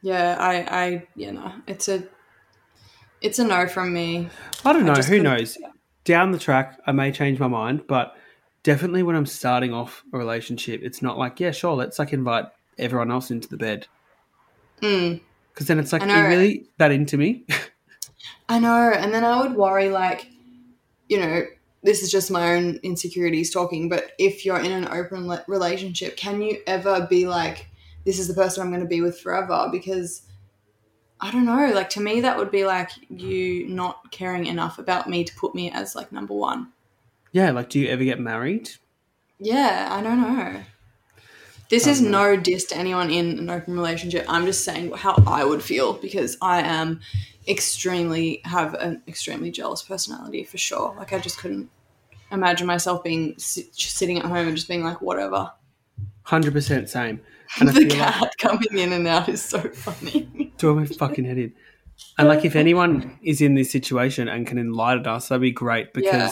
[0.02, 2.04] Yeah, I, I, you know, it's a,
[3.24, 4.30] it's a no from me.
[4.64, 4.94] I don't know.
[4.96, 5.58] just Who couldn't- knows?
[6.06, 8.16] Down the track, I may change my mind, but
[8.64, 12.46] definitely when I'm starting off a relationship, it's not like, yeah, sure, let's like invite
[12.78, 13.88] everyone else into the bed.
[14.82, 15.22] Mm,
[15.54, 17.46] Because then it's like, are you really that into me?
[18.50, 20.28] I know, and then I would worry, like,
[21.08, 21.44] you know,
[21.84, 26.42] this is just my own insecurities talking, but if you're in an open relationship, can
[26.42, 27.68] you ever be like,
[28.06, 29.70] this is the person I'm going to be with forever?
[29.72, 30.24] Because
[31.22, 35.10] I don't know, like, to me, that would be like you not caring enough about
[35.10, 36.72] me to put me as like number one.
[37.32, 38.72] yeah, like, do you ever get married?
[39.40, 40.64] Yeah, I don't know.
[41.70, 42.36] This is know.
[42.36, 44.26] no diss to anyone in an open relationship.
[44.28, 47.00] I'm just saying how I would feel because I am
[47.48, 50.94] extremely have an extremely jealous personality for sure.
[50.98, 51.70] Like I just couldn't
[52.32, 55.52] imagine myself being sitting at home and just being like whatever.
[56.24, 57.22] Hundred percent same.
[57.60, 60.52] And the feel like cat coming in and out is so funny.
[60.58, 61.54] throw my fucking head in.
[62.18, 65.94] And like, if anyone is in this situation and can enlighten us, that'd be great
[65.94, 66.32] because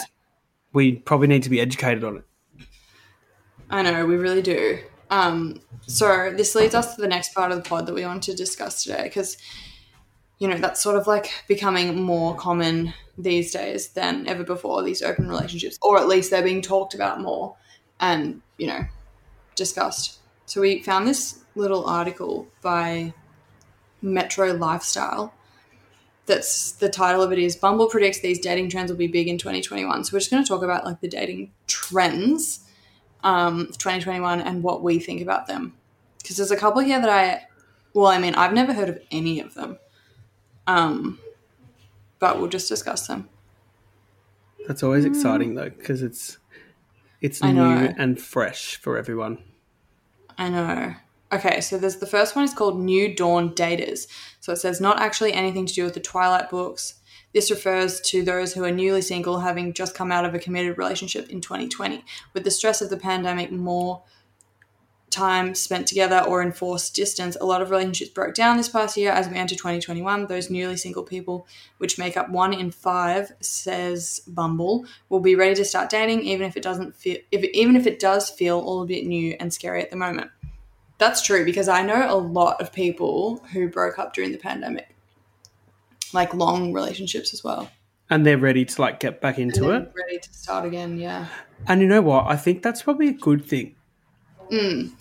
[0.72, 2.24] we probably need to be educated on it.
[3.70, 4.78] I know we really do.
[5.10, 8.22] Um, so this leads us to the next part of the pod that we want
[8.24, 9.36] to discuss today because
[10.38, 15.02] you know that's sort of like becoming more common these days than ever before these
[15.02, 17.54] open relationships or at least they're being talked about more
[18.00, 18.80] and you know
[19.54, 20.18] discussed
[20.52, 23.14] so we found this little article by
[24.02, 25.32] metro lifestyle
[26.26, 29.38] that's the title of it is Bumble predicts these dating trends will be big in
[29.38, 30.04] 2021.
[30.04, 32.68] So we're just going to talk about like the dating trends
[33.24, 35.72] um, of 2021 and what we think about them.
[36.18, 37.46] Because there's a couple here that I,
[37.94, 39.78] well, I mean, I've never heard of any of them.
[40.66, 41.18] Um,
[42.18, 43.26] but we'll just discuss them.
[44.68, 46.36] That's always exciting though, because it's
[47.22, 49.38] it's new and fresh for everyone.
[50.42, 50.94] I know.
[51.32, 54.08] Okay, so there's the first one is called New Dawn Daters.
[54.40, 56.94] So it says not actually anything to do with the Twilight books.
[57.32, 60.76] This refers to those who are newly single having just come out of a committed
[60.76, 62.04] relationship in 2020.
[62.34, 64.02] With the stress of the pandemic, more
[65.12, 69.12] time spent together or enforced distance, a lot of relationships broke down this past year
[69.12, 70.26] as we enter 2021.
[70.26, 71.46] Those newly single people,
[71.78, 76.46] which make up one in five, says Bumble, will be ready to start dating, even
[76.46, 79.52] if it doesn't feel, if even if it does feel all a bit new and
[79.52, 80.30] scary at the moment.
[80.98, 84.94] That's true because I know a lot of people who broke up during the pandemic,
[86.12, 87.70] like long relationships as well.
[88.08, 89.92] And they're ready to like get back into it.
[89.96, 90.98] ready to start again.
[90.98, 91.26] Yeah.
[91.66, 92.26] And you know what?
[92.26, 93.74] I think that's probably a good thing.
[94.52, 94.92] Mm.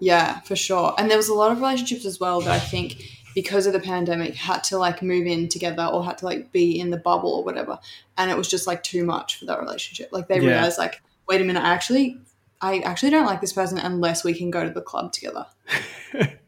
[0.00, 0.94] Yeah, for sure.
[0.96, 3.02] And there was a lot of relationships as well that I think
[3.34, 6.78] because of the pandemic had to like move in together or had to like be
[6.80, 7.78] in the bubble or whatever.
[8.16, 10.10] And it was just like too much for that relationship.
[10.12, 10.50] Like they Yeah.
[10.52, 12.18] realized like, wait a minute, I actually
[12.62, 15.46] I actually don't like this person unless we can go to the club together.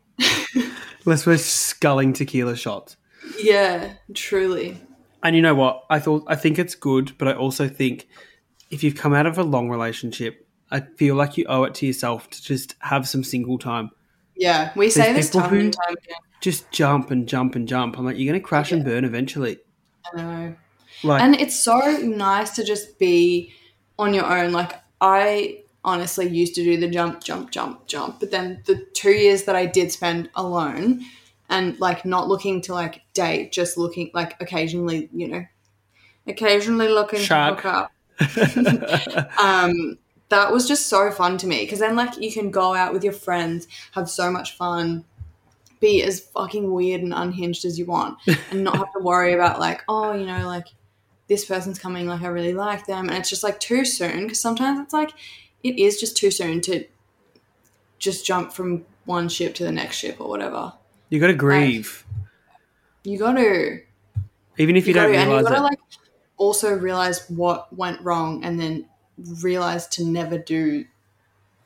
[1.04, 2.96] Unless we're sculling tequila shots.
[3.38, 4.78] Yeah, truly.
[5.22, 5.84] And you know what?
[5.90, 8.08] I thought I think it's good, but I also think
[8.70, 10.41] if you've come out of a long relationship,
[10.72, 13.90] I feel like you owe it to yourself to just have some single time.
[14.34, 14.72] Yeah.
[14.74, 16.16] We say this time and time again.
[16.40, 17.98] Just jump and jump and jump.
[17.98, 19.58] I'm like, you're gonna crash and burn eventually.
[20.12, 20.54] I know.
[21.04, 23.52] Like And it's so nice to just be
[23.98, 24.52] on your own.
[24.52, 29.10] Like I honestly used to do the jump, jump, jump, jump, but then the two
[29.10, 31.04] years that I did spend alone
[31.50, 35.44] and like not looking to like date, just looking like occasionally, you know,
[36.26, 37.60] occasionally looking Shark.
[37.60, 37.88] to hook
[39.04, 39.38] up.
[39.38, 39.98] um,
[40.32, 43.04] that was just so fun to me because then like you can go out with
[43.04, 45.04] your friends, have so much fun.
[45.80, 48.18] Be as fucking weird and unhinged as you want,
[48.50, 50.66] and not have to worry about like, oh, you know, like
[51.26, 54.40] this person's coming, like I really like them, and it's just like too soon because
[54.40, 55.10] sometimes it's like
[55.64, 56.84] it is just too soon to
[57.98, 60.72] just jump from one ship to the next ship or whatever.
[61.08, 62.04] you gotta grieve.
[63.04, 63.80] You got to,
[64.58, 65.56] Even if you, you don't to, and you realize got it.
[65.56, 65.78] to like
[66.36, 68.86] also realize what went wrong, and then
[69.40, 70.84] realize to never do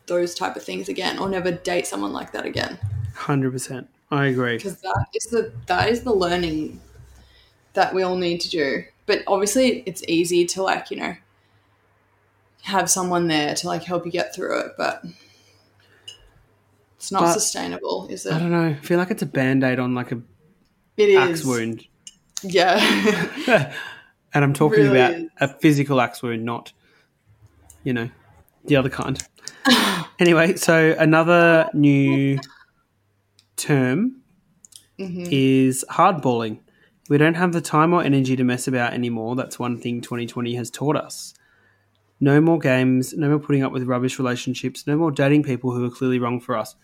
[0.07, 2.79] those type of things again, or never date someone like that again.
[3.15, 3.89] Hundred percent.
[4.11, 4.57] I agree.
[4.57, 6.81] because that is the that is the learning
[7.73, 8.85] that we all need to do.
[9.07, 11.17] But obviously, it's easy to like you know
[12.63, 15.05] have someone there to like help you get through it, but
[16.97, 18.33] it's not But- sustainable, is it?
[18.33, 18.67] I don't know.
[18.69, 20.21] I feel like it's a band aid on like a
[20.97, 21.17] It is.
[21.17, 21.87] axe wound.
[22.43, 22.79] Yeah,
[24.35, 25.31] and I'm talking Really about is.
[25.41, 26.73] a physical axe wound, not,
[27.87, 28.11] you know,
[28.65, 29.23] the other kind.
[30.19, 32.39] anyway, so another new
[33.57, 34.23] term
[34.99, 35.27] Mm-hmm.
[35.31, 36.61] is hardballing.
[37.11, 39.37] We don't have the time or energy to mess about anymore.
[39.37, 41.35] That's one thing 2020 has taught us.
[42.19, 45.85] No more games, no more putting up with rubbish relationships, no more dating people who
[45.85, 46.77] are clearly wrong for us.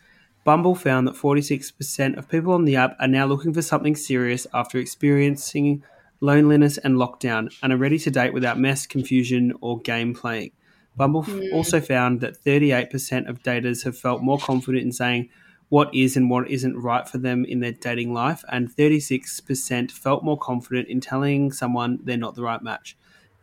[0.44, 4.46] Bumble found that 46% of people on the app are now looking for something serious
[4.52, 5.82] after experiencing
[6.20, 10.52] loneliness and lockdown and are ready to date without mess, confusion, or game playing.
[10.96, 11.54] Bumble f- hmm.
[11.54, 15.28] also found that 38% of daters have felt more confident in saying
[15.68, 20.22] what is and what isn't right for them in their dating life, and 36% felt
[20.22, 22.94] more confident in telling someone they're not the right match.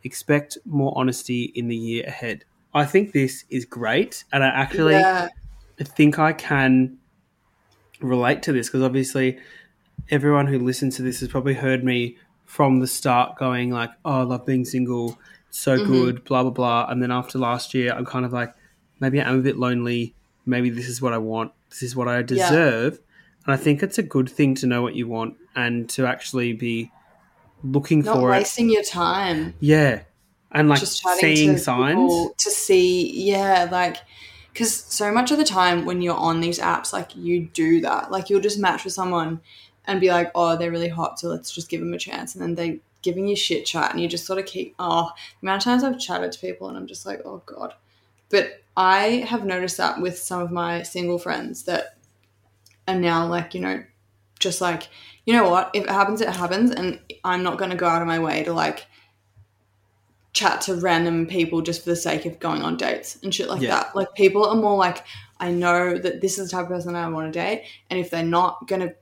[0.04, 2.44] Expect more honesty in the year ahead.
[2.72, 5.28] I think this is great, and I actually yeah,
[5.78, 6.98] think I can
[8.00, 9.38] relate to this because obviously
[10.08, 14.20] everyone who listens to this has probably heard me from the start going like, "Oh,
[14.20, 15.18] I love being single,
[15.50, 15.92] so Mm-hmm.
[15.92, 16.86] good," blah blah blah.
[16.88, 18.54] And then after last year, I'm kind of like,
[19.00, 20.14] maybe I'm a bit lonely.
[20.46, 21.52] Maybe this is what I want.
[21.70, 23.00] This is what I deserve.
[23.46, 26.52] And I think it's a good thing to know what you want and to actually
[26.52, 26.90] be
[27.62, 28.38] looking not for it.
[28.38, 29.54] wasting your time.
[29.60, 30.02] Yeah,
[30.52, 32.12] and like just seeing to signs.
[32.38, 33.98] to see yeah like
[34.52, 38.10] because so much of the time when you're on these apps like you do that
[38.10, 39.40] like you'll just match with someone
[39.86, 42.42] and be like oh they're really hot so let's just give them a chance and
[42.42, 45.10] then they giving you shit chat and you just sort of keep oh
[45.40, 47.74] the amount of times i've chatted to people and i'm just like oh god
[48.28, 51.96] but i have noticed that with some of my single friends that
[52.88, 53.82] are now like you know
[54.38, 54.88] just like
[55.26, 58.02] you know what if it happens it happens and i'm not going to go out
[58.02, 58.86] of my way to like
[60.32, 63.60] chat to random people just for the sake of going on dates and shit like
[63.60, 63.70] Yeah.
[63.70, 63.96] that.
[63.96, 65.04] Like people are more like,
[65.40, 68.10] I know that this is the type of person I want to date, and if
[68.10, 68.94] they're not gonna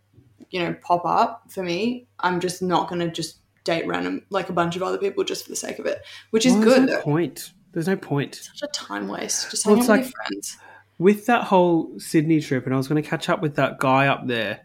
[0.50, 4.48] you know, pop up for me, I'm just not going to just date random, like
[4.48, 6.88] a bunch of other people just for the sake of it, which is Well, good.
[6.88, 7.52] There's no point.
[7.72, 8.34] There's no point.
[8.36, 9.50] Such a time waste.
[9.50, 10.56] Just Well, hang out with your friends.
[10.98, 14.06] with that whole Sydney trip, and I was going to catch up with that guy
[14.08, 14.60] up there.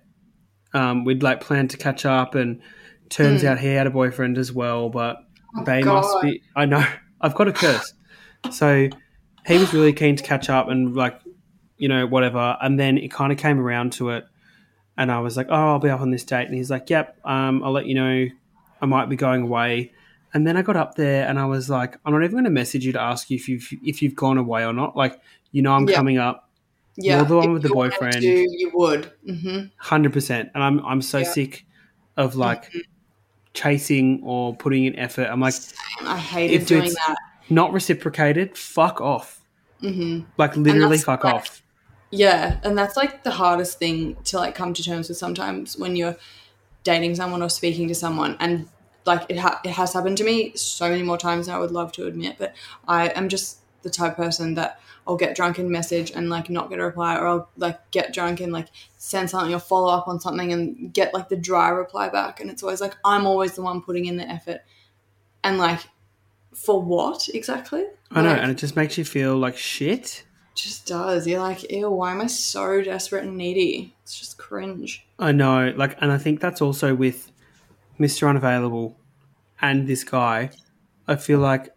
[0.73, 2.61] Um, we'd like planned to catch up, and
[3.09, 3.47] turns Mm.
[3.49, 4.89] out he had a boyfriend as well.
[4.89, 5.17] But
[5.55, 6.41] Oh, they must be.
[6.55, 6.83] I know.
[7.21, 7.93] I've got a curse.
[8.51, 8.89] So
[9.45, 11.19] he was really keen to catch up and like,
[11.77, 12.57] you know, whatever.
[12.61, 14.25] And then it kind of came around to it,
[14.97, 17.19] and I was like, "Oh, I'll be up on this date," and he's like, "Yep,
[17.25, 18.27] um, I'll let you know.
[18.83, 19.91] I might be going away."
[20.35, 22.49] And then I got up there, and I was like, "I'm not even going to
[22.49, 24.95] message you to ask you if you've if you've gone away or not.
[24.95, 25.19] Like,
[25.51, 25.95] you know, I'm Yeah.
[25.95, 26.49] coming up."
[26.95, 28.21] Yeah, You're the one if with the boyfriend.
[28.21, 29.11] to, you would.
[29.25, 31.23] hmm Hundred percent, and I'm I'm so Yeah.
[31.25, 31.33] Mm-hmm.
[31.33, 31.65] sick
[32.17, 32.71] of like
[33.53, 35.27] chasing or putting in effort.
[35.29, 35.55] I'm like
[36.01, 37.15] I hated If doing it's- that.
[37.49, 38.57] not reciprocated.
[38.57, 39.41] Fuck off.
[39.81, 41.61] hmm Like literally, fuck like, off.
[42.11, 45.95] Yeah, and that's like the hardest thing to like come to terms with sometimes when
[45.95, 46.15] you're
[46.83, 48.67] dating someone or speaking to someone and
[49.05, 51.71] like it ha- it has happened to me so many more times than I would
[51.71, 52.53] love to admit, but
[52.87, 56.49] I am just the type of person that I'll get drunk and message and like
[56.49, 58.67] not get a reply or I'll like get drunk and like
[58.97, 62.49] send something or follow up on something and get like the dry reply back and
[62.49, 64.61] it's always like I'm always the one putting in the effort
[65.43, 65.81] and like
[66.53, 67.83] for what exactly?
[68.11, 70.23] I know, Like, and it just makes you feel like shit.
[70.55, 71.27] just does.
[71.27, 73.95] You're like, ew, why am I so desperate and needy?
[74.03, 75.05] It's just cringe.
[75.23, 77.31] I know, like, and I think that's also with
[77.97, 78.97] Mister Unavailable
[79.61, 80.49] and this guy.
[81.07, 81.73] I feel like,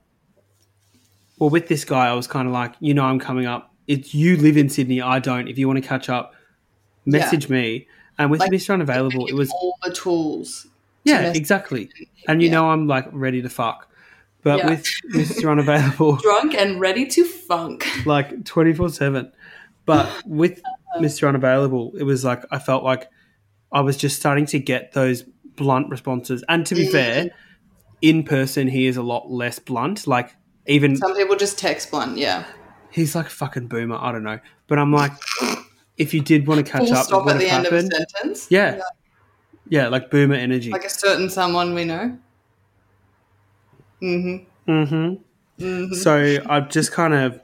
[1.39, 3.73] well, with this guy, I was kind of like, you know, I'm coming up.
[3.87, 5.49] It's you live in Sydney, I don't.
[5.49, 6.35] If you want to catch up,
[7.05, 7.87] message me.
[8.19, 10.67] And with Like, Mister Unavailable, it was all the tools.
[11.05, 11.91] yeah, mess- exactly.
[12.27, 12.55] And you Yeah.
[12.55, 13.89] know, I'm like ready to fuck.
[14.43, 14.71] But Yeah.
[14.71, 17.87] with Mister Unavailable, Drunk and ready to funk.
[18.07, 19.31] like 24 7.
[19.85, 20.61] But with
[20.99, 21.29] Mr.
[21.29, 23.09] Unavailable, it was like I felt like
[23.73, 25.23] I was just starting to get those
[25.57, 26.45] blunt responses.
[26.49, 26.93] And to be Mm.
[26.93, 27.31] fair,
[28.03, 30.07] in person, he is a lot less blunt.
[30.07, 30.35] Like,
[30.67, 32.45] even Some people just text blunt, yeah.
[32.91, 33.97] he's like a fucking boomer.
[34.01, 34.39] I don't know.
[34.67, 35.13] But I'm like,
[35.97, 37.77] if you did want to catch Full up, stop at the have end of a
[37.77, 37.93] happened.
[38.13, 38.47] sentence.
[38.51, 38.81] Yeah.
[39.69, 40.71] Yeah, like boomer energy.
[40.71, 42.19] Like a certain someone we know.
[44.03, 44.71] Mm-hmm.
[44.71, 45.65] mm-hmm.
[45.65, 45.95] mm-hmm.
[45.95, 47.41] So I've just kind of,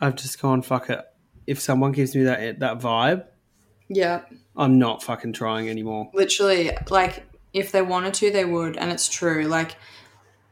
[0.00, 1.00] I've just gone, fuck it.
[1.46, 3.24] If someone gives me that that vibe,
[3.88, 4.22] Yeah.
[4.56, 6.10] I'm not fucking trying anymore.
[6.12, 8.76] Literally, like, if they wanted to, they would.
[8.76, 9.44] And it's true.
[9.44, 9.76] Like,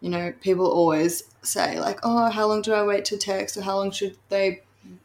[0.01, 3.57] you know, people always say, like, oh, how long do I wait to text?
[3.57, 4.63] Or how long should they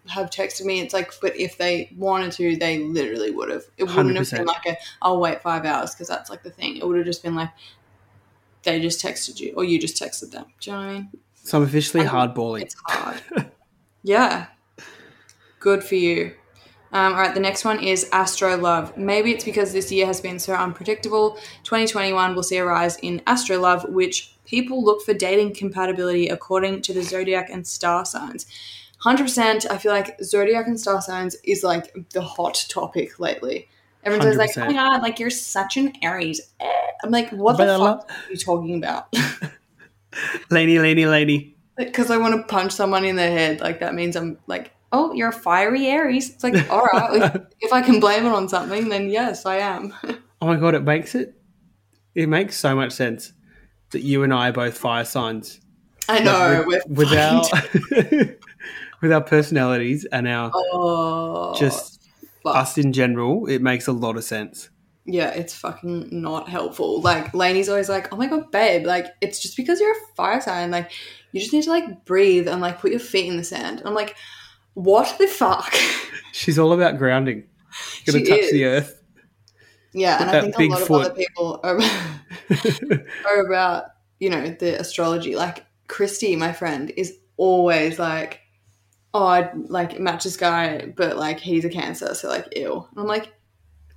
[0.08, 0.80] have texted me?
[0.80, 3.64] It's like, but if they wanted to, they literally would have.
[3.78, 4.38] It wouldn't have 100%.
[4.38, 6.78] been like a, I'll wait five hours because that's like the thing.
[6.78, 7.50] It would have just been like,
[8.64, 10.46] they just texted you or you just texted them.
[10.62, 11.10] Do you know what I mean?
[11.36, 12.62] So I'm officially hardballing.
[12.62, 13.22] It's hard.
[14.04, 14.48] yeah.
[15.60, 16.36] Good for you.
[16.94, 18.96] Um, all right, the next one is Astro Love.
[18.96, 21.32] Maybe it's because this year has been so unpredictable.
[21.64, 26.84] 2021 will see a rise in Astro Love, which people look for dating compatibility according
[26.84, 28.46] to the zodiac and star signs.
[29.04, 33.68] 100%, I feel like zodiac and star signs is like the hot topic lately.
[34.04, 36.42] Everyone's always like, oh my god, like you're such an Aries.
[36.60, 36.72] Eh.
[37.04, 39.08] I'm like, what the fuck are you talking about?
[40.52, 41.56] lady, lady, lady.
[41.76, 43.62] because I want to punch someone in the head.
[43.62, 46.30] Like that means I'm like, oh, you're a fiery Aries.
[46.30, 49.94] It's like, all right, if I can blame it on something, then yes, I am.
[50.42, 51.36] Oh my god, it makes it.
[52.16, 53.32] It makes so much sense
[53.92, 55.62] that you and I are both fire signs.
[56.10, 56.66] I know.
[56.68, 57.44] with, we're with our
[59.02, 62.10] with our personalities and our oh, just
[62.44, 62.58] fuck.
[62.58, 64.70] us in general, it makes a lot of sense.
[65.06, 67.00] yeah, it's fucking not helpful.
[67.00, 70.42] Like Lainey's always like, oh my god, babe, like it's just because you're a fire
[70.42, 70.72] sign.
[70.72, 70.92] Like
[71.32, 73.80] you just need to like breathe and like put your feet in the sand.
[73.80, 74.18] And I'm like,
[74.74, 75.74] what the fuck?
[76.32, 77.44] She's all about grounding.
[78.06, 78.52] Gonna She touch is.
[78.52, 79.00] the earth.
[79.94, 81.06] Yeah, and I think a lot foot.
[81.06, 81.80] of other people are,
[83.30, 83.86] are about,
[84.20, 85.36] you know, the astrology.
[85.36, 88.42] Like Christy, my friend, is always like,
[89.14, 92.88] oh, I like match this guy, but like he's a cancer, so like ew.
[92.92, 93.32] And I'm like,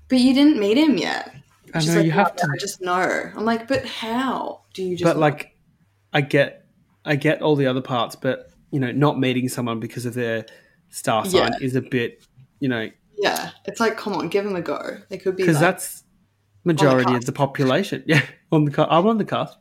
[0.09, 1.35] but you didn't meet him yet.
[1.74, 3.31] I She's know like, you have "No, to, I just know.
[3.35, 5.05] I'm like, but how do you just?
[5.05, 5.57] but like,
[6.12, 6.66] I get,
[7.07, 10.45] I get all the other parts, but you know, not meeting someone because of their
[10.91, 11.59] star sign Yeah.
[11.61, 12.24] is a bit,
[12.61, 14.99] you know, yeah, it's like, come on, give them a go.
[15.09, 16.05] They could be because like, that's
[16.64, 18.03] majority of the population.
[18.07, 18.22] Yeah,
[18.53, 19.59] on the cu- I'm on the cusp.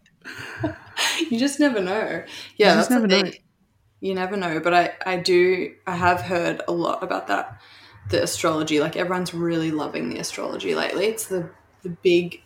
[1.30, 2.24] you just never know.
[2.58, 3.32] Yeah, just that's never the know.
[4.02, 7.62] You never know, but I I do I have heard a lot about that
[8.10, 8.80] the astrology.
[8.80, 11.06] Like everyone's really loving the astrology lately.
[11.08, 11.50] It's the
[11.84, 12.42] the big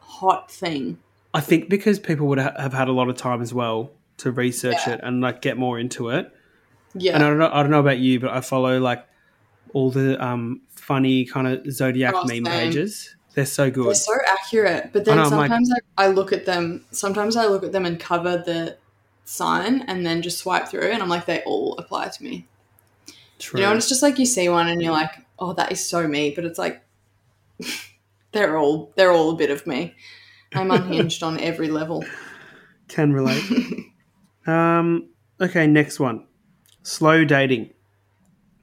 [0.00, 0.98] hot thing.
[1.32, 4.30] I think because people would ha- have had a lot of time as well to
[4.30, 4.94] research Yeah.
[4.94, 6.32] it and like get more into it.
[6.94, 7.14] Yeah.
[7.14, 9.04] And I don't know, I don't know about you, but I follow like
[9.72, 12.44] all the um, funny kind of zodiac Oh, meme same.
[12.44, 13.16] pages.
[13.34, 13.86] They're so good.
[13.86, 16.84] They're so accurate, but then I know, I'm like- sometimes I, I look at them.
[16.92, 18.76] Sometimes I look at them and cover the
[19.24, 22.46] sign and then just swipe through, and I'm like, they all apply to me.
[23.40, 23.58] True.
[23.58, 25.84] You know, and it's just like you see one and you're like, oh, that is
[25.84, 26.84] so me, but it's like
[28.32, 29.94] they're all they're all a bit of me.
[30.54, 32.04] I'm unhinged on every level.
[32.86, 33.42] Can relate.
[34.46, 35.08] um,
[35.40, 36.26] okay, next one.
[36.86, 37.70] Slow dating.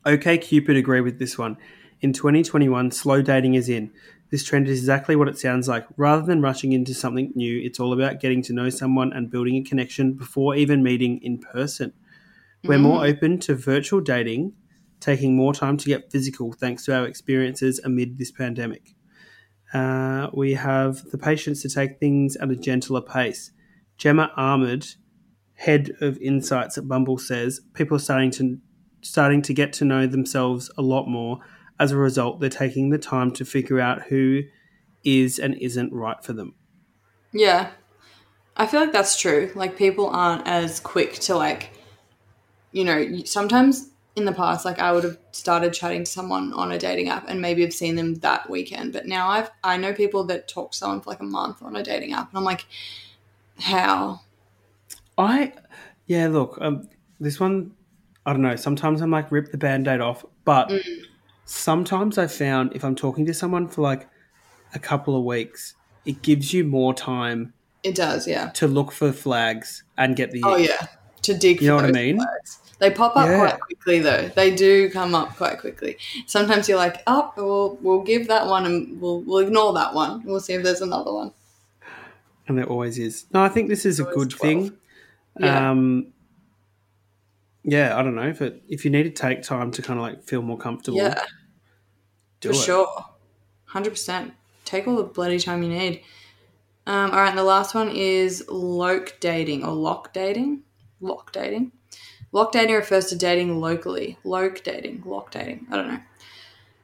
[0.05, 1.57] OkCupid agree with this one.
[2.01, 3.91] In 2021, slow dating is in.
[4.29, 5.87] This trend is exactly what it sounds like.
[5.97, 9.55] Rather than rushing into something new, it's all about getting to know someone and building
[9.55, 11.93] a connection before even meeting in person.
[12.63, 14.53] We're more open to virtual dating,
[14.99, 18.93] taking more time to get physical thanks to our experiences amid this pandemic.
[19.73, 23.51] Uh, we have the patience to take things at a gentler pace.
[23.97, 24.85] Gemma Ahmed,
[25.61, 28.59] head of insights at Bumble, says people are starting to
[29.01, 31.39] starting to get to know themselves a lot more.
[31.79, 34.41] As a result, they're taking the time to figure out who
[35.03, 36.55] is and isn't right for them.
[37.31, 37.71] Yeah.
[38.55, 39.51] I feel like that's true.
[39.55, 41.71] Like people aren't as quick to like
[42.71, 46.71] you know, sometimes in the past like I would have started chatting to someone on
[46.71, 49.93] a dating app and maybe have seen them that weekend, but now I've I know
[49.93, 52.43] people that talk to someone for like a month on a dating app and I'm
[52.43, 52.65] like
[53.59, 54.21] how?
[55.21, 55.53] I,
[56.07, 56.87] yeah, look, um,
[57.19, 57.71] this one,
[58.25, 58.55] I don't know.
[58.55, 60.71] Sometimes I'm like rip the band aid off, but
[61.45, 64.07] sometimes I found if I'm talking to someone for like
[64.73, 67.53] a couple of weeks, it gives you more time
[67.83, 68.49] It does, yeah.
[68.51, 70.87] to look for flags and get the Oh yeah.
[71.23, 72.17] To dig You know for what I mean?
[72.17, 72.57] flags.
[72.79, 73.37] They pop up Yeah.
[73.39, 74.27] quite quickly though.
[74.29, 75.97] They do come up quite quickly.
[76.25, 80.23] Sometimes you're like, oh, we'll we'll give that one and we'll we'll ignore that one.
[80.25, 81.31] We'll see if there's another one.
[82.47, 83.25] and there always is.
[83.33, 84.39] No, I think this is a good 12.
[84.41, 84.77] thing.
[85.39, 85.71] Yeah.
[85.71, 86.13] Um,
[87.63, 90.03] yeah, I don't know if it if you need to take time to kind of
[90.03, 90.97] like feel more comfortable.
[90.97, 91.23] yeah.
[92.39, 92.57] do for it.
[92.57, 93.05] sure.
[93.65, 94.33] Hundred percent.
[94.65, 96.01] Take all the bloody time you need.
[96.87, 100.63] Um, all right, and the last one is loc dating or lock dating.
[100.99, 101.71] Lock dating.
[102.31, 104.17] Lock dating refers to dating locally.
[104.23, 105.03] Loc dating.
[105.05, 105.67] Lock dating.
[105.71, 105.99] I don't know.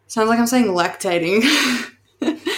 [0.07, 1.43] Sounds like I'm saying lactating.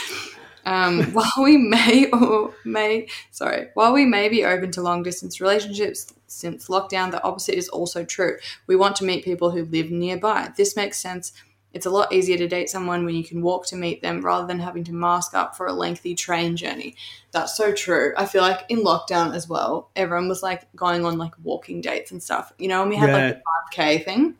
[0.66, 5.42] um, while we may or may sorry, while we may be open to long distance
[5.42, 8.38] relationships since lockdown, the opposite is also true.
[8.68, 10.52] We want to meet people who live nearby.
[10.56, 11.34] This makes sense
[11.74, 14.48] it's a lot easier to date someone when you can walk to meet them rather
[14.48, 16.96] than having to mask up for a lengthy train journey.
[17.32, 18.14] That's so true.
[18.18, 22.12] I feel like in lockdown as well, everyone was like going on like walking dates
[22.12, 22.52] and stuff.
[22.58, 24.36] You know, and we had like the 5K thing.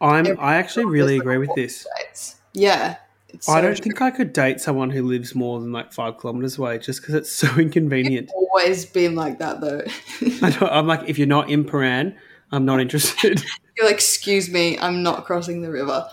[0.00, 0.38] I'm.
[0.40, 1.86] I actually really agree with this.
[1.98, 2.36] Dates.
[2.54, 2.96] Yeah.
[3.32, 3.82] It's I don't true.
[3.82, 7.14] think I could date someone who lives more than like five kilometers away, just because
[7.14, 8.30] it's so inconvenient.
[8.34, 9.82] always been like that though.
[10.42, 12.14] I I'm like, if you're not in Prahran,
[12.50, 13.42] I'm not interested.
[13.78, 16.06] You're like, excuse me, I'm not crossing the river.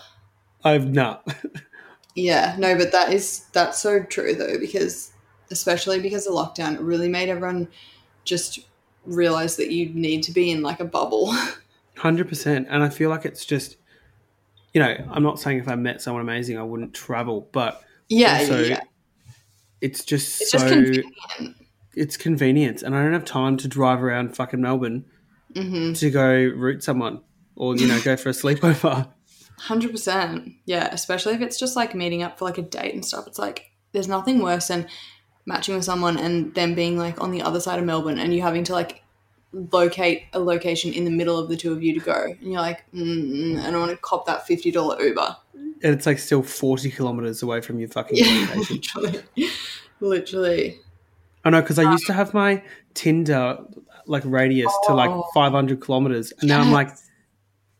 [0.64, 1.28] I'm not.
[2.14, 5.12] Yeah, no, but that is that's so true though, because
[5.50, 7.68] especially because of lockdown, it really made everyone
[8.24, 8.60] just
[9.04, 11.34] realize that you need to be in like a bubble.
[11.96, 13.76] Hundred percent, and I feel like it's just,
[14.72, 18.38] you know, I'm not saying if I met someone amazing, I wouldn't travel, but yeah,
[18.40, 18.80] also, yeah.
[19.80, 21.56] it's just It's so just convenient.
[21.94, 25.04] it's convenience, and I don't have time to drive around fucking Melbourne
[25.54, 25.94] Mm-hmm.
[25.94, 27.22] to go root someone
[27.56, 29.08] or you know go for a sleepover.
[29.58, 30.52] Hundred percent.
[30.64, 33.26] Yeah, especially if it's just like meeting up for like a date and stuff.
[33.26, 34.86] It's like there's nothing worse than
[35.46, 38.42] matching with someone and them being like on the other side of Melbourne and you
[38.42, 39.02] having to like
[39.52, 42.24] locate a location in the middle of the two of you to go.
[42.40, 45.36] And you're like, mm, I don't want to cop that fifty dollar Uber.
[45.54, 48.80] and it's like still 40 kilometers away from your fucking Yeah, location.
[48.96, 49.22] literally,
[50.00, 50.78] literally.
[51.44, 52.62] I know because I used to have my
[52.94, 53.58] Tinder
[54.06, 55.24] like radius to like Oh.
[55.34, 56.90] 500 kilometers, and now I'm like,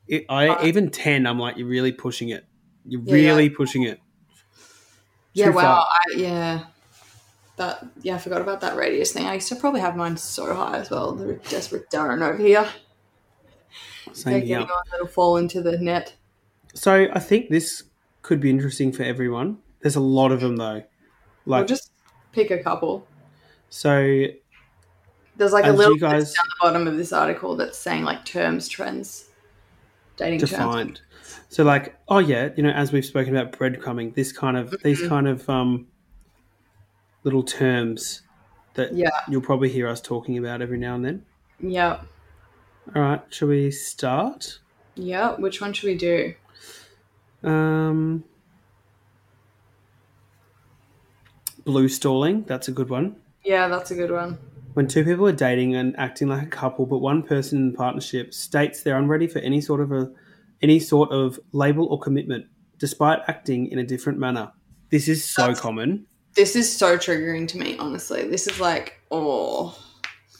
[0.08, 1.26] it, I Uh, even 10.
[1.26, 2.44] I'm like, you're really pushing it.
[2.86, 4.00] You're Yeah, really pushing it.
[5.34, 5.62] Yeah, Too wow.
[5.62, 5.86] far.
[5.86, 6.64] I, yeah.
[7.60, 9.26] That yeah, I forgot about that radius thing.
[9.26, 11.12] I used to probably have mine so high as well.
[11.12, 12.66] The desperate Darren over here.
[14.14, 16.14] Same They're getting on that'll fall into the net.
[16.72, 17.82] So I think this
[18.22, 19.58] could be interesting for everyone.
[19.82, 20.82] There's a lot of them though.
[21.44, 21.92] We'll Like just
[22.32, 23.06] pick a couple.
[23.68, 24.24] so,
[25.36, 28.68] There's like a little guys- down the bottom of this article that's saying like terms,
[28.68, 29.26] trends,
[30.16, 30.50] dating terms.
[30.50, 31.00] defined.
[31.50, 35.02] So like, oh yeah, you know, as we've spoken about breadcrumbing, this kind of these
[35.02, 35.08] Mhm.
[35.10, 35.88] kind of um,
[37.24, 38.22] little terms
[38.74, 39.10] that Yeah.
[39.28, 41.24] you'll probably hear us talking about every now and then.
[41.60, 42.00] Yeah,
[42.94, 44.58] All right, shall we start?
[44.94, 45.34] yeah.
[45.36, 46.34] Which one should we do?
[47.42, 48.24] Um,
[51.64, 53.16] blue stalling, that's a good one.
[53.44, 54.38] Yeah, that's a good one.
[54.74, 57.76] When two people are dating and acting like a couple, but one person in the
[57.76, 60.10] partnership states they're unready for any sort of a
[60.62, 62.46] any sort of label or commitment,
[62.78, 64.52] despite acting in a different manner.
[64.90, 66.06] This is so That's- common.
[66.34, 68.28] This is so triggering to me, honestly.
[68.28, 69.76] This is like, oh,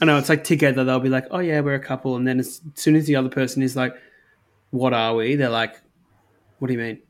[0.01, 2.41] I know it's like together they'll be like, "Oh yeah, we're a couple," and then
[2.41, 3.95] as soon as the other person is like,
[4.71, 5.81] "What are we?" They're like,
[6.59, 7.03] "What do you mean?"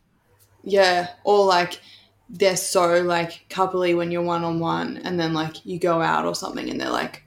[0.63, 1.11] yeah.
[1.25, 1.81] Or like,
[2.29, 6.25] they're so like coupley when you're one on one, and then like you go out
[6.27, 7.25] or something, and they're like,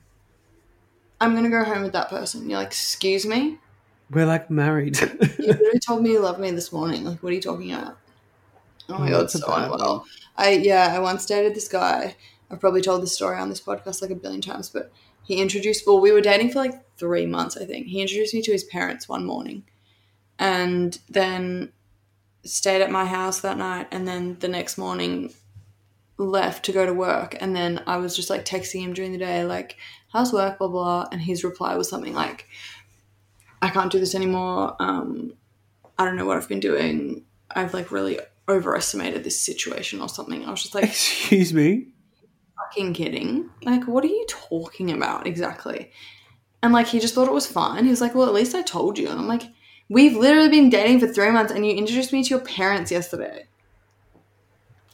[1.21, 2.49] I'm gonna go home with that person.
[2.49, 3.57] You're like, excuse me?
[4.09, 4.99] We're like married.
[5.37, 7.05] You literally told me you love me this morning.
[7.05, 7.97] Like, what are you talking about?
[8.89, 10.05] Oh my Oh, god, so unwell.
[10.35, 12.15] I yeah, I once dated this guy.
[12.49, 14.91] I've probably told this story on this podcast like a billion times, but
[15.23, 15.85] he introduced.
[15.87, 17.87] Well, we were dating for like three months, I think.
[17.87, 19.63] He introduced me to his parents one morning,
[20.37, 21.71] and then
[22.45, 25.33] stayed at my house that night, and then the next morning
[26.17, 27.35] left to go to work.
[27.39, 29.77] And then I was just like texting him during the day, like,
[30.11, 31.07] "How's work?" Blah blah.
[31.11, 32.47] And his reply was something like,
[33.61, 34.75] "I can't do this anymore.
[34.79, 35.33] Um,
[35.97, 37.25] I don't know what I've been doing.
[37.51, 38.19] I've like really
[38.49, 41.87] overestimated this situation or something." I was just like, Excuse me.
[42.57, 43.49] fucking kidding?
[43.63, 45.91] Like, what are you talking about exactly?
[46.61, 47.83] And like, he just thought it was fine.
[47.83, 49.09] He was like, well, at least I told you.
[49.09, 49.43] And I'm like,
[49.89, 53.47] we've literally been dating for three months and you introduced me to your parents yesterday.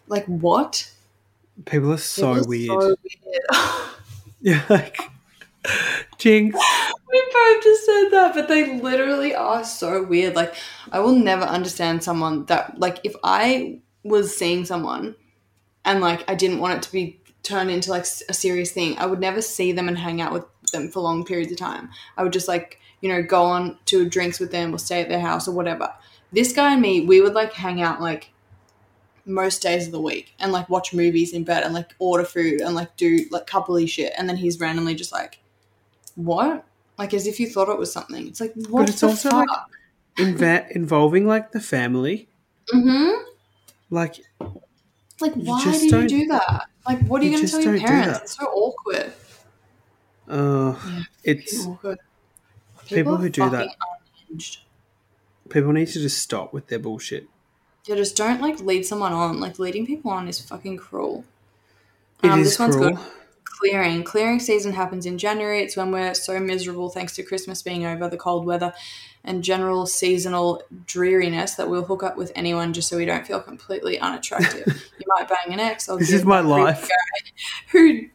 [0.08, 0.92] Like, what?
[1.66, 2.82] People are so weird.
[2.82, 3.44] so weird.
[4.42, 4.98] Yeah, like
[6.18, 6.58] jinx.
[7.12, 10.36] we both just said that, but they literally are so weird.
[10.36, 10.54] Like,
[10.92, 15.16] I will never understand someone that, like, if I was seeing someone
[15.86, 19.06] and, like, I didn't want it to be turned into, like, a serious thing, I
[19.06, 21.90] would never see them and hang out with them for long periods of time.
[22.18, 25.10] I would just, like, you know, go on to drinks with them or stay at
[25.10, 25.94] their house or whatever.
[26.32, 28.32] This guy and me, we would, like, hang out, like,
[29.26, 32.62] most days of the week and like watch movies in bed and like order food
[32.62, 35.40] and like do like coupley shit and then he's randomly just like
[36.20, 36.66] what?
[36.98, 38.28] Like as if you thought it was something.
[38.28, 39.48] It's like what it's the also, fuck?
[39.48, 39.60] like-
[40.18, 42.28] Inve- involving like the family.
[42.74, 43.24] mm-hmm.
[43.90, 44.20] Like
[45.22, 46.66] like why do you do that?
[46.86, 48.20] Like what are you, you going to tell your parents?
[48.24, 49.14] It's so awkward.
[50.28, 52.00] Uh Yeah, it's awkward.
[52.88, 53.70] People who do that-
[54.28, 54.60] unhinged.
[55.50, 57.28] people need to just stop with their bullshit.
[57.86, 59.40] yeah just don't like lead someone on.
[59.40, 61.24] Like leading people on is fucking cruel.
[62.24, 62.90] It Um, is this one's cruel.
[62.96, 63.06] good.
[63.60, 64.04] Clearing.
[64.04, 65.62] Clearing season happens in January.
[65.62, 68.74] It's when we're so miserable thanks to Christmas being over, the cold weather,
[69.24, 73.42] and general seasonal dreariness that we'll hook up with anyone just so we don't feel
[73.42, 74.66] completely unattractive.
[75.00, 76.90] you might bang an ex This is my life.
[77.72, 78.08] who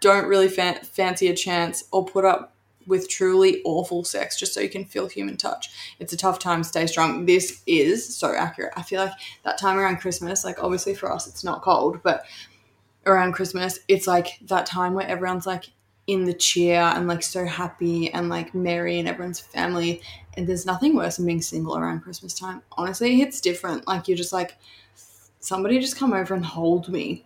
[0.00, 2.54] don't really fan- fancy a chance or put up
[2.86, 5.70] with truly awful sex just so you can feel human touch.
[5.98, 7.26] It's a tough time, stay strong.
[7.26, 8.72] This is so accurate.
[8.76, 9.12] I feel like
[9.44, 12.24] that time around Christmas, like obviously for us it's not cold, but
[13.06, 15.66] around Christmas, it's like that time where everyone's like
[16.06, 20.02] in the cheer and like so happy and like merry and everyone's family.
[20.36, 22.62] And there's nothing worse than being single around Christmas time.
[22.72, 23.86] Honestly, it's different.
[23.86, 24.56] Like you're just like,
[25.40, 27.24] somebody just come over and hold me.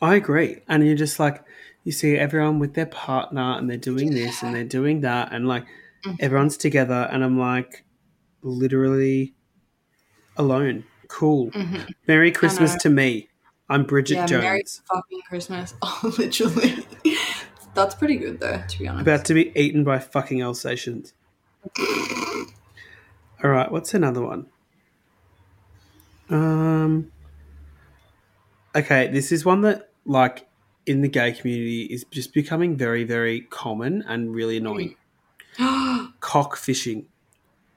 [0.00, 0.62] I agree.
[0.68, 1.42] And you're just like,
[1.84, 5.32] you see everyone with their partner and they're doing this and they're doing that.
[5.32, 5.64] And like,
[6.04, 6.16] Mhm.
[6.20, 7.08] everyone's together.
[7.10, 7.84] And I'm like,
[8.42, 9.34] literally
[10.36, 10.84] alone.
[11.08, 11.50] Cool.
[11.52, 11.88] Mhm.
[12.06, 13.28] Merry Christmas to me.
[13.68, 14.42] I'm Bridget yeah, Jones.
[14.42, 15.74] Merry fucking Christmas.
[15.82, 16.86] Oh, literally.
[17.74, 19.02] That's pretty good though, to be honest.
[19.02, 21.12] About to be eaten by fucking Alsatians.
[23.42, 24.46] All right, what's another one?
[26.30, 27.12] Um.
[28.74, 30.46] Okay, this is one that, like,
[30.86, 34.96] in the gay community, is just becoming very, very common and really annoying.
[36.20, 37.06] Cock fishing,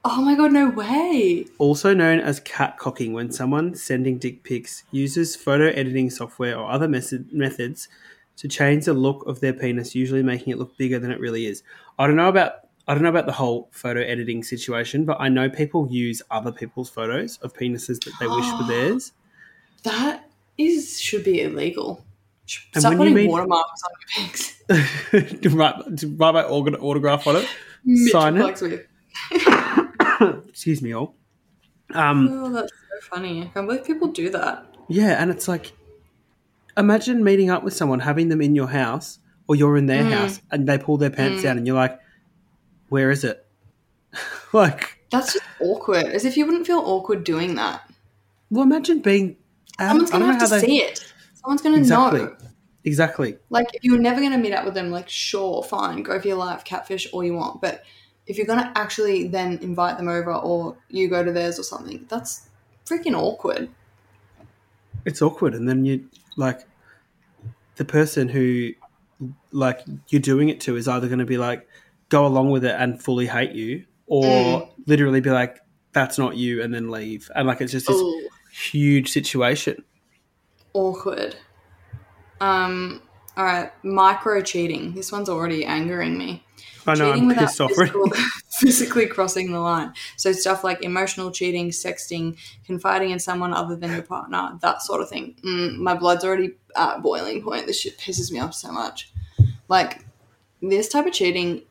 [0.06, 1.46] Oh my god, no way.
[1.58, 6.88] also known as catcocking, when someone sending dick pics uses photo editing software or other
[6.88, 7.90] method- methods
[8.38, 11.46] to change the look of their penis, usually making it look bigger than it really
[11.46, 11.64] is.
[11.98, 12.54] I don't know about
[12.88, 16.52] I don't know about the whole photo editing situation, but I know people use other
[16.52, 19.12] people's photos of penises that they wish were theirs.
[19.84, 20.28] That
[20.58, 22.04] is should be illegal.
[22.74, 25.42] And Stop when you putting mean- watermarks on your pics.
[25.42, 27.48] to write to write my organ- autograph on it.
[27.86, 28.88] Mitchell Sign it.
[30.60, 31.16] Excuse me, all.
[31.94, 33.44] Um, Oh, that's so funny.
[33.44, 34.66] I can't believe people do that.
[34.90, 35.72] Yeah, and it's like,
[36.76, 40.12] imagine meeting up with someone, having them in your house, or you're in their Mm.
[40.12, 41.98] house, and they pull their pants down, and you're like,
[42.90, 43.48] "Where is it?"
[44.54, 46.08] like, That's just awkward.
[46.08, 47.90] As if you wouldn't feel awkward doing that.
[48.50, 49.38] well, imagine being.
[49.80, 51.14] um, Someone's gonna have to they- see it.
[51.36, 52.20] Someone's gonna Exactly.
[52.20, 52.36] know.
[52.84, 53.38] Exactly.
[53.50, 56.28] Like if you were never gonna meet up with them, like sure, fine, go for
[56.28, 57.62] your life, catfish all you want.
[57.62, 57.84] But
[58.30, 62.06] if you're gonna actually then invite them over or you go to theirs or something,
[62.08, 62.48] that's
[62.86, 63.70] freaking awkward.
[65.06, 66.08] It's awkward, and then you
[66.38, 66.62] like
[67.76, 68.72] the person who
[69.52, 71.68] like you're doing it to is either going to be like
[72.10, 74.70] go along with it and fully hate you, or Mm.
[74.86, 75.58] literally be like,
[75.94, 79.84] "That's not you," and then leave, and like it's just this Oh, huge situation.
[80.74, 81.36] awkward.
[82.40, 83.02] Um,
[83.40, 84.94] all right, micro cheating.
[84.94, 86.44] This one's already angering me.
[86.86, 87.72] I know cheating I'm without pissed off.
[87.72, 88.12] physical,
[88.60, 89.94] physically crossing the line.
[90.18, 95.02] So stuff like emotional cheating, sexting, confiding in someone other than your partner, that sort
[95.02, 95.36] of thing.
[95.42, 97.66] Mm, my blood's already at boiling point.
[97.66, 99.10] This shit pisses me off so much.
[99.70, 100.04] Like
[100.62, 101.62] this type of cheating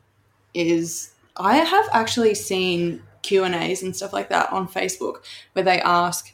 [0.55, 1.11] is.
[1.37, 5.17] I have actually seen Q and A's and stuff like that on Facebook
[5.53, 6.33] where they ask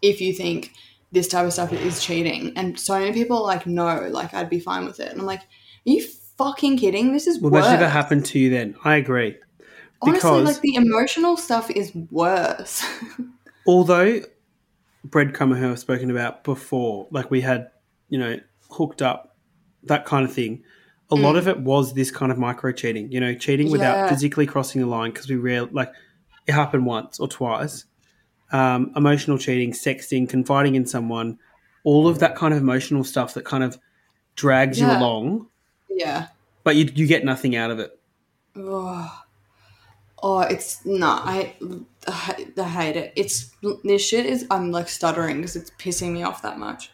[0.00, 0.72] if you think
[1.14, 4.50] this type of stuff is cheating, and so many people are like no, like I'd
[4.50, 5.44] be fine with it, and I'm like, are
[5.84, 6.06] you
[6.36, 7.12] fucking kidding?
[7.12, 7.64] This is Well, worse.
[7.64, 8.76] that's never happened to you then.
[8.84, 9.36] I agree.
[10.02, 12.84] Honestly, Because like the emotional stuff is worse.
[13.66, 14.20] although
[15.08, 17.70] breadcrumber who I've spoken about before, like we had,
[18.08, 18.38] you know,
[18.70, 19.36] hooked up,
[19.84, 20.62] that kind of thing.
[21.10, 21.38] A lot mm.
[21.38, 24.08] of it was this kind of micro cheating, you know, cheating without Yeah.
[24.08, 25.92] physically crossing the line because we real like
[26.46, 27.84] it happened once or twice.
[28.52, 31.38] Um, emotional cheating, sexting, confiding in someone,
[31.82, 33.78] all of that kind of emotional stuff that kind of
[34.36, 35.46] drags you along,
[35.90, 36.28] yeah.
[36.62, 37.98] but you you get nothing out of it.
[38.56, 39.22] Oh,
[40.22, 41.22] oh it's not.
[41.26, 41.54] I,
[42.06, 43.12] I, I hate it.
[43.16, 43.50] It's
[43.82, 44.46] this shit is.
[44.50, 46.90] I'm like stuttering because it's pissing me off that much.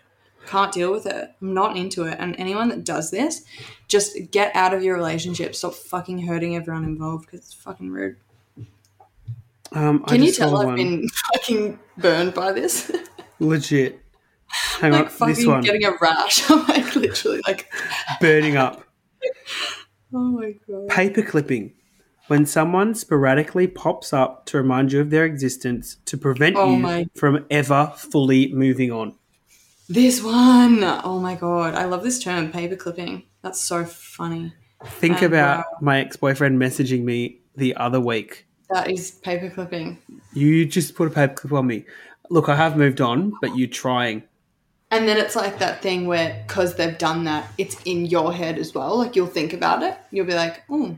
[0.46, 1.30] Can't deal with it.
[1.40, 2.16] I'm not into it.
[2.18, 3.44] And anyone that does this,
[3.88, 5.55] just get out of your relationship.
[5.55, 8.16] Stop fucking hurting everyone involved because it's fucking rude.
[9.72, 10.76] Um, I Can you tell I've one.
[10.76, 12.90] been fucking burned by this?
[13.38, 14.00] legit?
[14.80, 16.50] Hang like on, this fucking one getting a rash.
[16.50, 17.72] I'm like literally like,
[18.20, 18.82] burning up.
[20.14, 20.88] oh my god.
[20.88, 21.74] Paper clipping.
[22.26, 26.78] When someone sporadically pops up to remind you of their existence to prevent Oh you
[26.78, 29.14] my- from ever fully moving on.
[29.88, 30.82] This one.
[30.84, 31.74] Oh my god.
[31.74, 33.24] I love this term, paper clipping.
[33.42, 34.52] That's so funny.
[34.84, 35.64] Think Oh, about wow.
[35.80, 38.46] my ex boyfriend messaging me the other week.
[38.70, 39.98] That is paper clipping.
[40.32, 41.84] You just put a paper clip on me.
[42.30, 44.22] Look, I have moved on, but you're trying.
[44.92, 48.58] And then it's like that thing where, because they've done that, it's in your head
[48.58, 48.96] as well.
[48.98, 49.96] Like you'll think about it.
[50.10, 50.96] You'll be like, oh,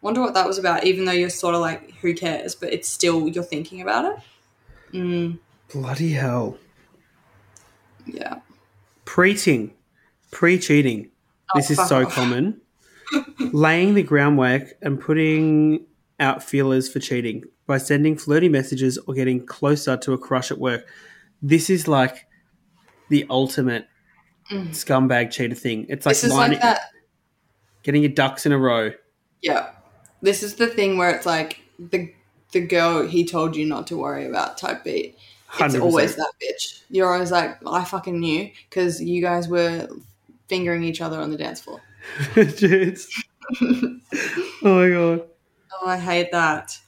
[0.00, 2.54] wonder what that was about, even though you're sort of like, who cares?
[2.54, 4.18] But it's still, you're thinking about it.
[4.96, 5.38] Mm,
[5.72, 6.56] Bloody hell.
[8.06, 8.38] yeah.
[9.04, 9.72] Preaching.
[10.30, 11.10] Pre cheating.
[11.54, 12.12] This Oh, is so off.
[12.14, 12.60] common.
[13.38, 15.86] Laying the groundwork and putting
[16.20, 20.58] out feelers for cheating by sending flirty messages or getting closer to a crush at
[20.58, 20.86] work.
[21.42, 22.26] This is like
[23.08, 23.86] the ultimate
[24.50, 25.86] scumbag cheater thing.
[25.88, 26.20] It's like, Mm.
[26.20, 26.80] This is lining, like that.
[27.82, 28.92] getting your ducks in a row.
[29.42, 29.70] Yeah.
[30.22, 32.12] This is the thing where it's like the
[32.52, 35.16] the girl he told you not to worry about type beat.
[35.60, 35.80] It's 100%.
[35.82, 36.82] always that bitch.
[36.90, 39.86] You're always like, I fucking knew because you guys were
[40.48, 41.80] fingering each other on the dance floor.
[44.62, 45.22] Oh my god.
[45.72, 46.78] Oh, I hate that.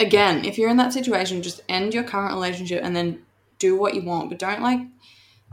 [0.00, 3.22] Again, if you're in that situation, just end your current relationship and then
[3.58, 4.80] do what you want, but don't like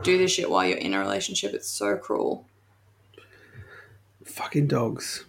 [0.04, 1.54] do this shit while you're in a relationship.
[1.54, 2.48] It's so cruel.
[4.26, 5.26] Fucking dogs.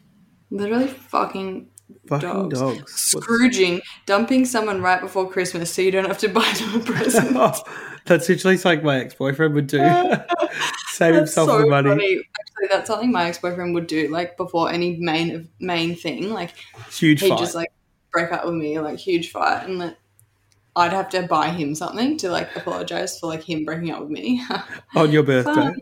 [0.51, 1.69] Literally fucking
[2.07, 2.59] Fucking Dogs.
[2.61, 2.93] dogs.
[2.93, 7.37] Scrooging, dumping someone right before Christmas so you don't have to buy them a present.
[7.37, 7.53] Oh,
[8.05, 9.79] that's literally like my ex boyfriend would do.
[11.03, 11.89] Save That's himself so the money.
[11.91, 12.21] funny.
[12.41, 14.09] Actually, that's something my ex boyfriend would do.
[14.09, 16.53] Like before any main main thing, like
[16.91, 17.39] Huge he'd fight.
[17.39, 17.73] just like
[18.13, 19.97] break up with me, like huge fight, and like
[20.77, 24.11] I'd have to buy him something to like apologize for like him breaking up with
[24.11, 24.43] me.
[24.97, 25.75] on your birthday.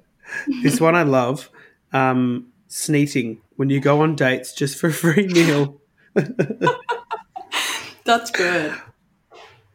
[0.62, 1.50] This one I love.
[1.92, 5.80] Um, sneating when you go on dates just for a free meal.
[8.04, 8.74] that's good.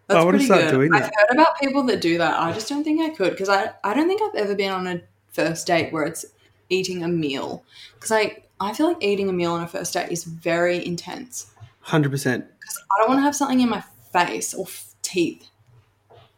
[0.07, 0.71] That's I wanna pretty start good.
[0.71, 2.39] doing I've heard about people that do that.
[2.39, 4.87] I just don't think I could because I I don't think I've ever been on
[4.87, 5.01] a
[5.35, 6.25] first date where it's
[6.69, 7.63] eating a meal
[7.95, 11.51] because I I feel like eating a meal on a first date is very intense.
[11.81, 12.45] Hundred percent.
[12.59, 13.83] Because I don't want to have something in my
[14.13, 15.47] face or f- teeth.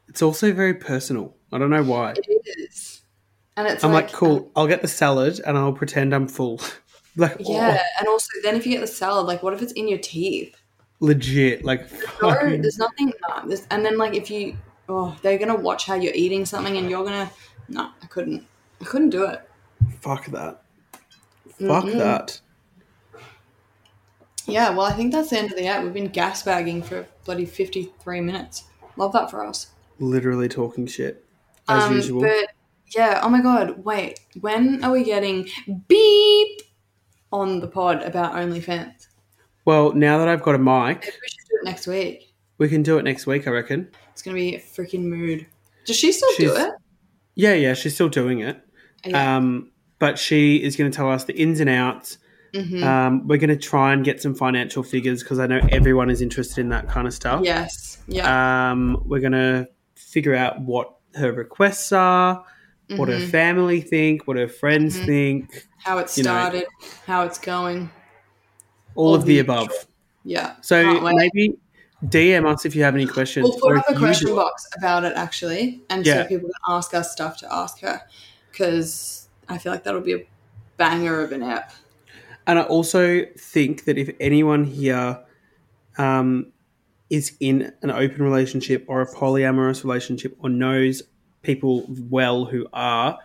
[0.10, 1.36] It's also very personal.
[1.52, 2.14] I don't know why.
[2.18, 3.02] It is,
[3.56, 4.38] and it's I'm like, like, cool.
[4.38, 6.60] Um, I'll get the salad and I'll pretend I'm full.
[7.16, 9.74] like, Yeah, oh, and also then if you get the salad, like what if it's
[9.74, 10.56] in your teeth?
[11.00, 11.64] legit.
[11.64, 11.90] Like,
[12.22, 13.14] No, fucking- there's nothing.
[13.30, 14.58] No, there's, and then like if you,
[14.90, 17.30] oh, they're gonna watch how you're eating something, and you're gonna.
[17.70, 18.46] No, I couldn't.
[18.82, 19.48] I couldn't do it.
[20.02, 20.62] fuck that.
[21.60, 21.98] Fuck Mm-mm.
[21.98, 22.40] that.
[24.46, 25.84] Yeah, well, I think that's the end of the app.
[25.84, 28.64] We've been gas bagging for bloody fifty-three minutes.
[28.96, 29.68] Love that for us.
[30.00, 31.26] Literally talking shit
[31.68, 32.22] as um, usual.
[32.22, 32.52] But
[32.96, 35.50] yeah, oh my god, wait, when are we getting
[35.88, 36.62] beep
[37.34, 39.08] on the pod about OnlyFans?
[39.66, 42.34] well, now that I've got a mic, Maybe we should do it next week.
[42.58, 43.48] we can do it next week.
[43.48, 43.90] I reckon.
[44.14, 45.46] It's gonna be a freaking mood.
[45.86, 46.72] Does she still do it?
[47.36, 47.74] Yeah, yeah.
[47.74, 48.62] She's still doing it.
[49.06, 49.38] Yeah.
[49.38, 52.18] Um, but she is going to tell us the ins and outs.
[52.54, 52.84] Mhm.
[52.84, 56.22] Um, we're going to try and get some financial figures because I know everyone is
[56.22, 57.42] interested in that kind of stuff.
[57.44, 57.98] yes.
[58.08, 58.72] Yeah.
[58.72, 62.44] Um, we're going to figure out what her requests are,
[62.96, 63.30] what her Mhm.
[63.30, 65.06] family think, what her friends Mhm.
[65.06, 66.30] think, how it you know.
[66.32, 66.66] started,
[67.06, 67.90] how it's going.
[68.96, 69.70] all All of the the above.
[70.24, 70.54] Yeah.
[70.62, 71.56] So maybe
[72.08, 73.48] DM us if you have any questions.
[73.48, 76.24] We'll put up a question box about it actually, and Yeah.
[76.24, 78.02] so people can ask us stuff to ask her,
[78.58, 80.26] because I feel like that'll be a
[80.78, 81.74] banger of an app.
[82.48, 85.20] And I also think that if anyone here
[85.98, 86.52] um,
[87.10, 91.04] is in an open relationship or a polyamorous relationship or knows
[91.44, 93.20] people well who are,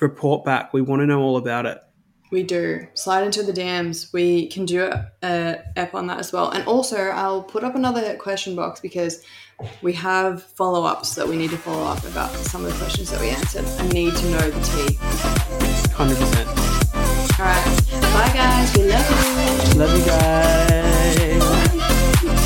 [0.00, 0.72] report back.
[0.72, 1.78] We want to know all about it.
[2.30, 4.12] We do slide into the DMs.
[4.12, 7.74] We can do a, a app on that as well, and also I'll put up
[7.74, 9.24] another question box because
[9.82, 13.10] we have follow ups that we need to follow up about some of the questions
[13.10, 13.64] that we answered.
[13.64, 14.96] I need to know the tea.
[15.94, 16.70] 100%.
[17.38, 17.64] All right,
[18.12, 18.76] bye guys.
[18.76, 19.16] We love you.
[19.78, 21.40] Love you guys.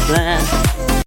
[0.08, 0.70] Bye.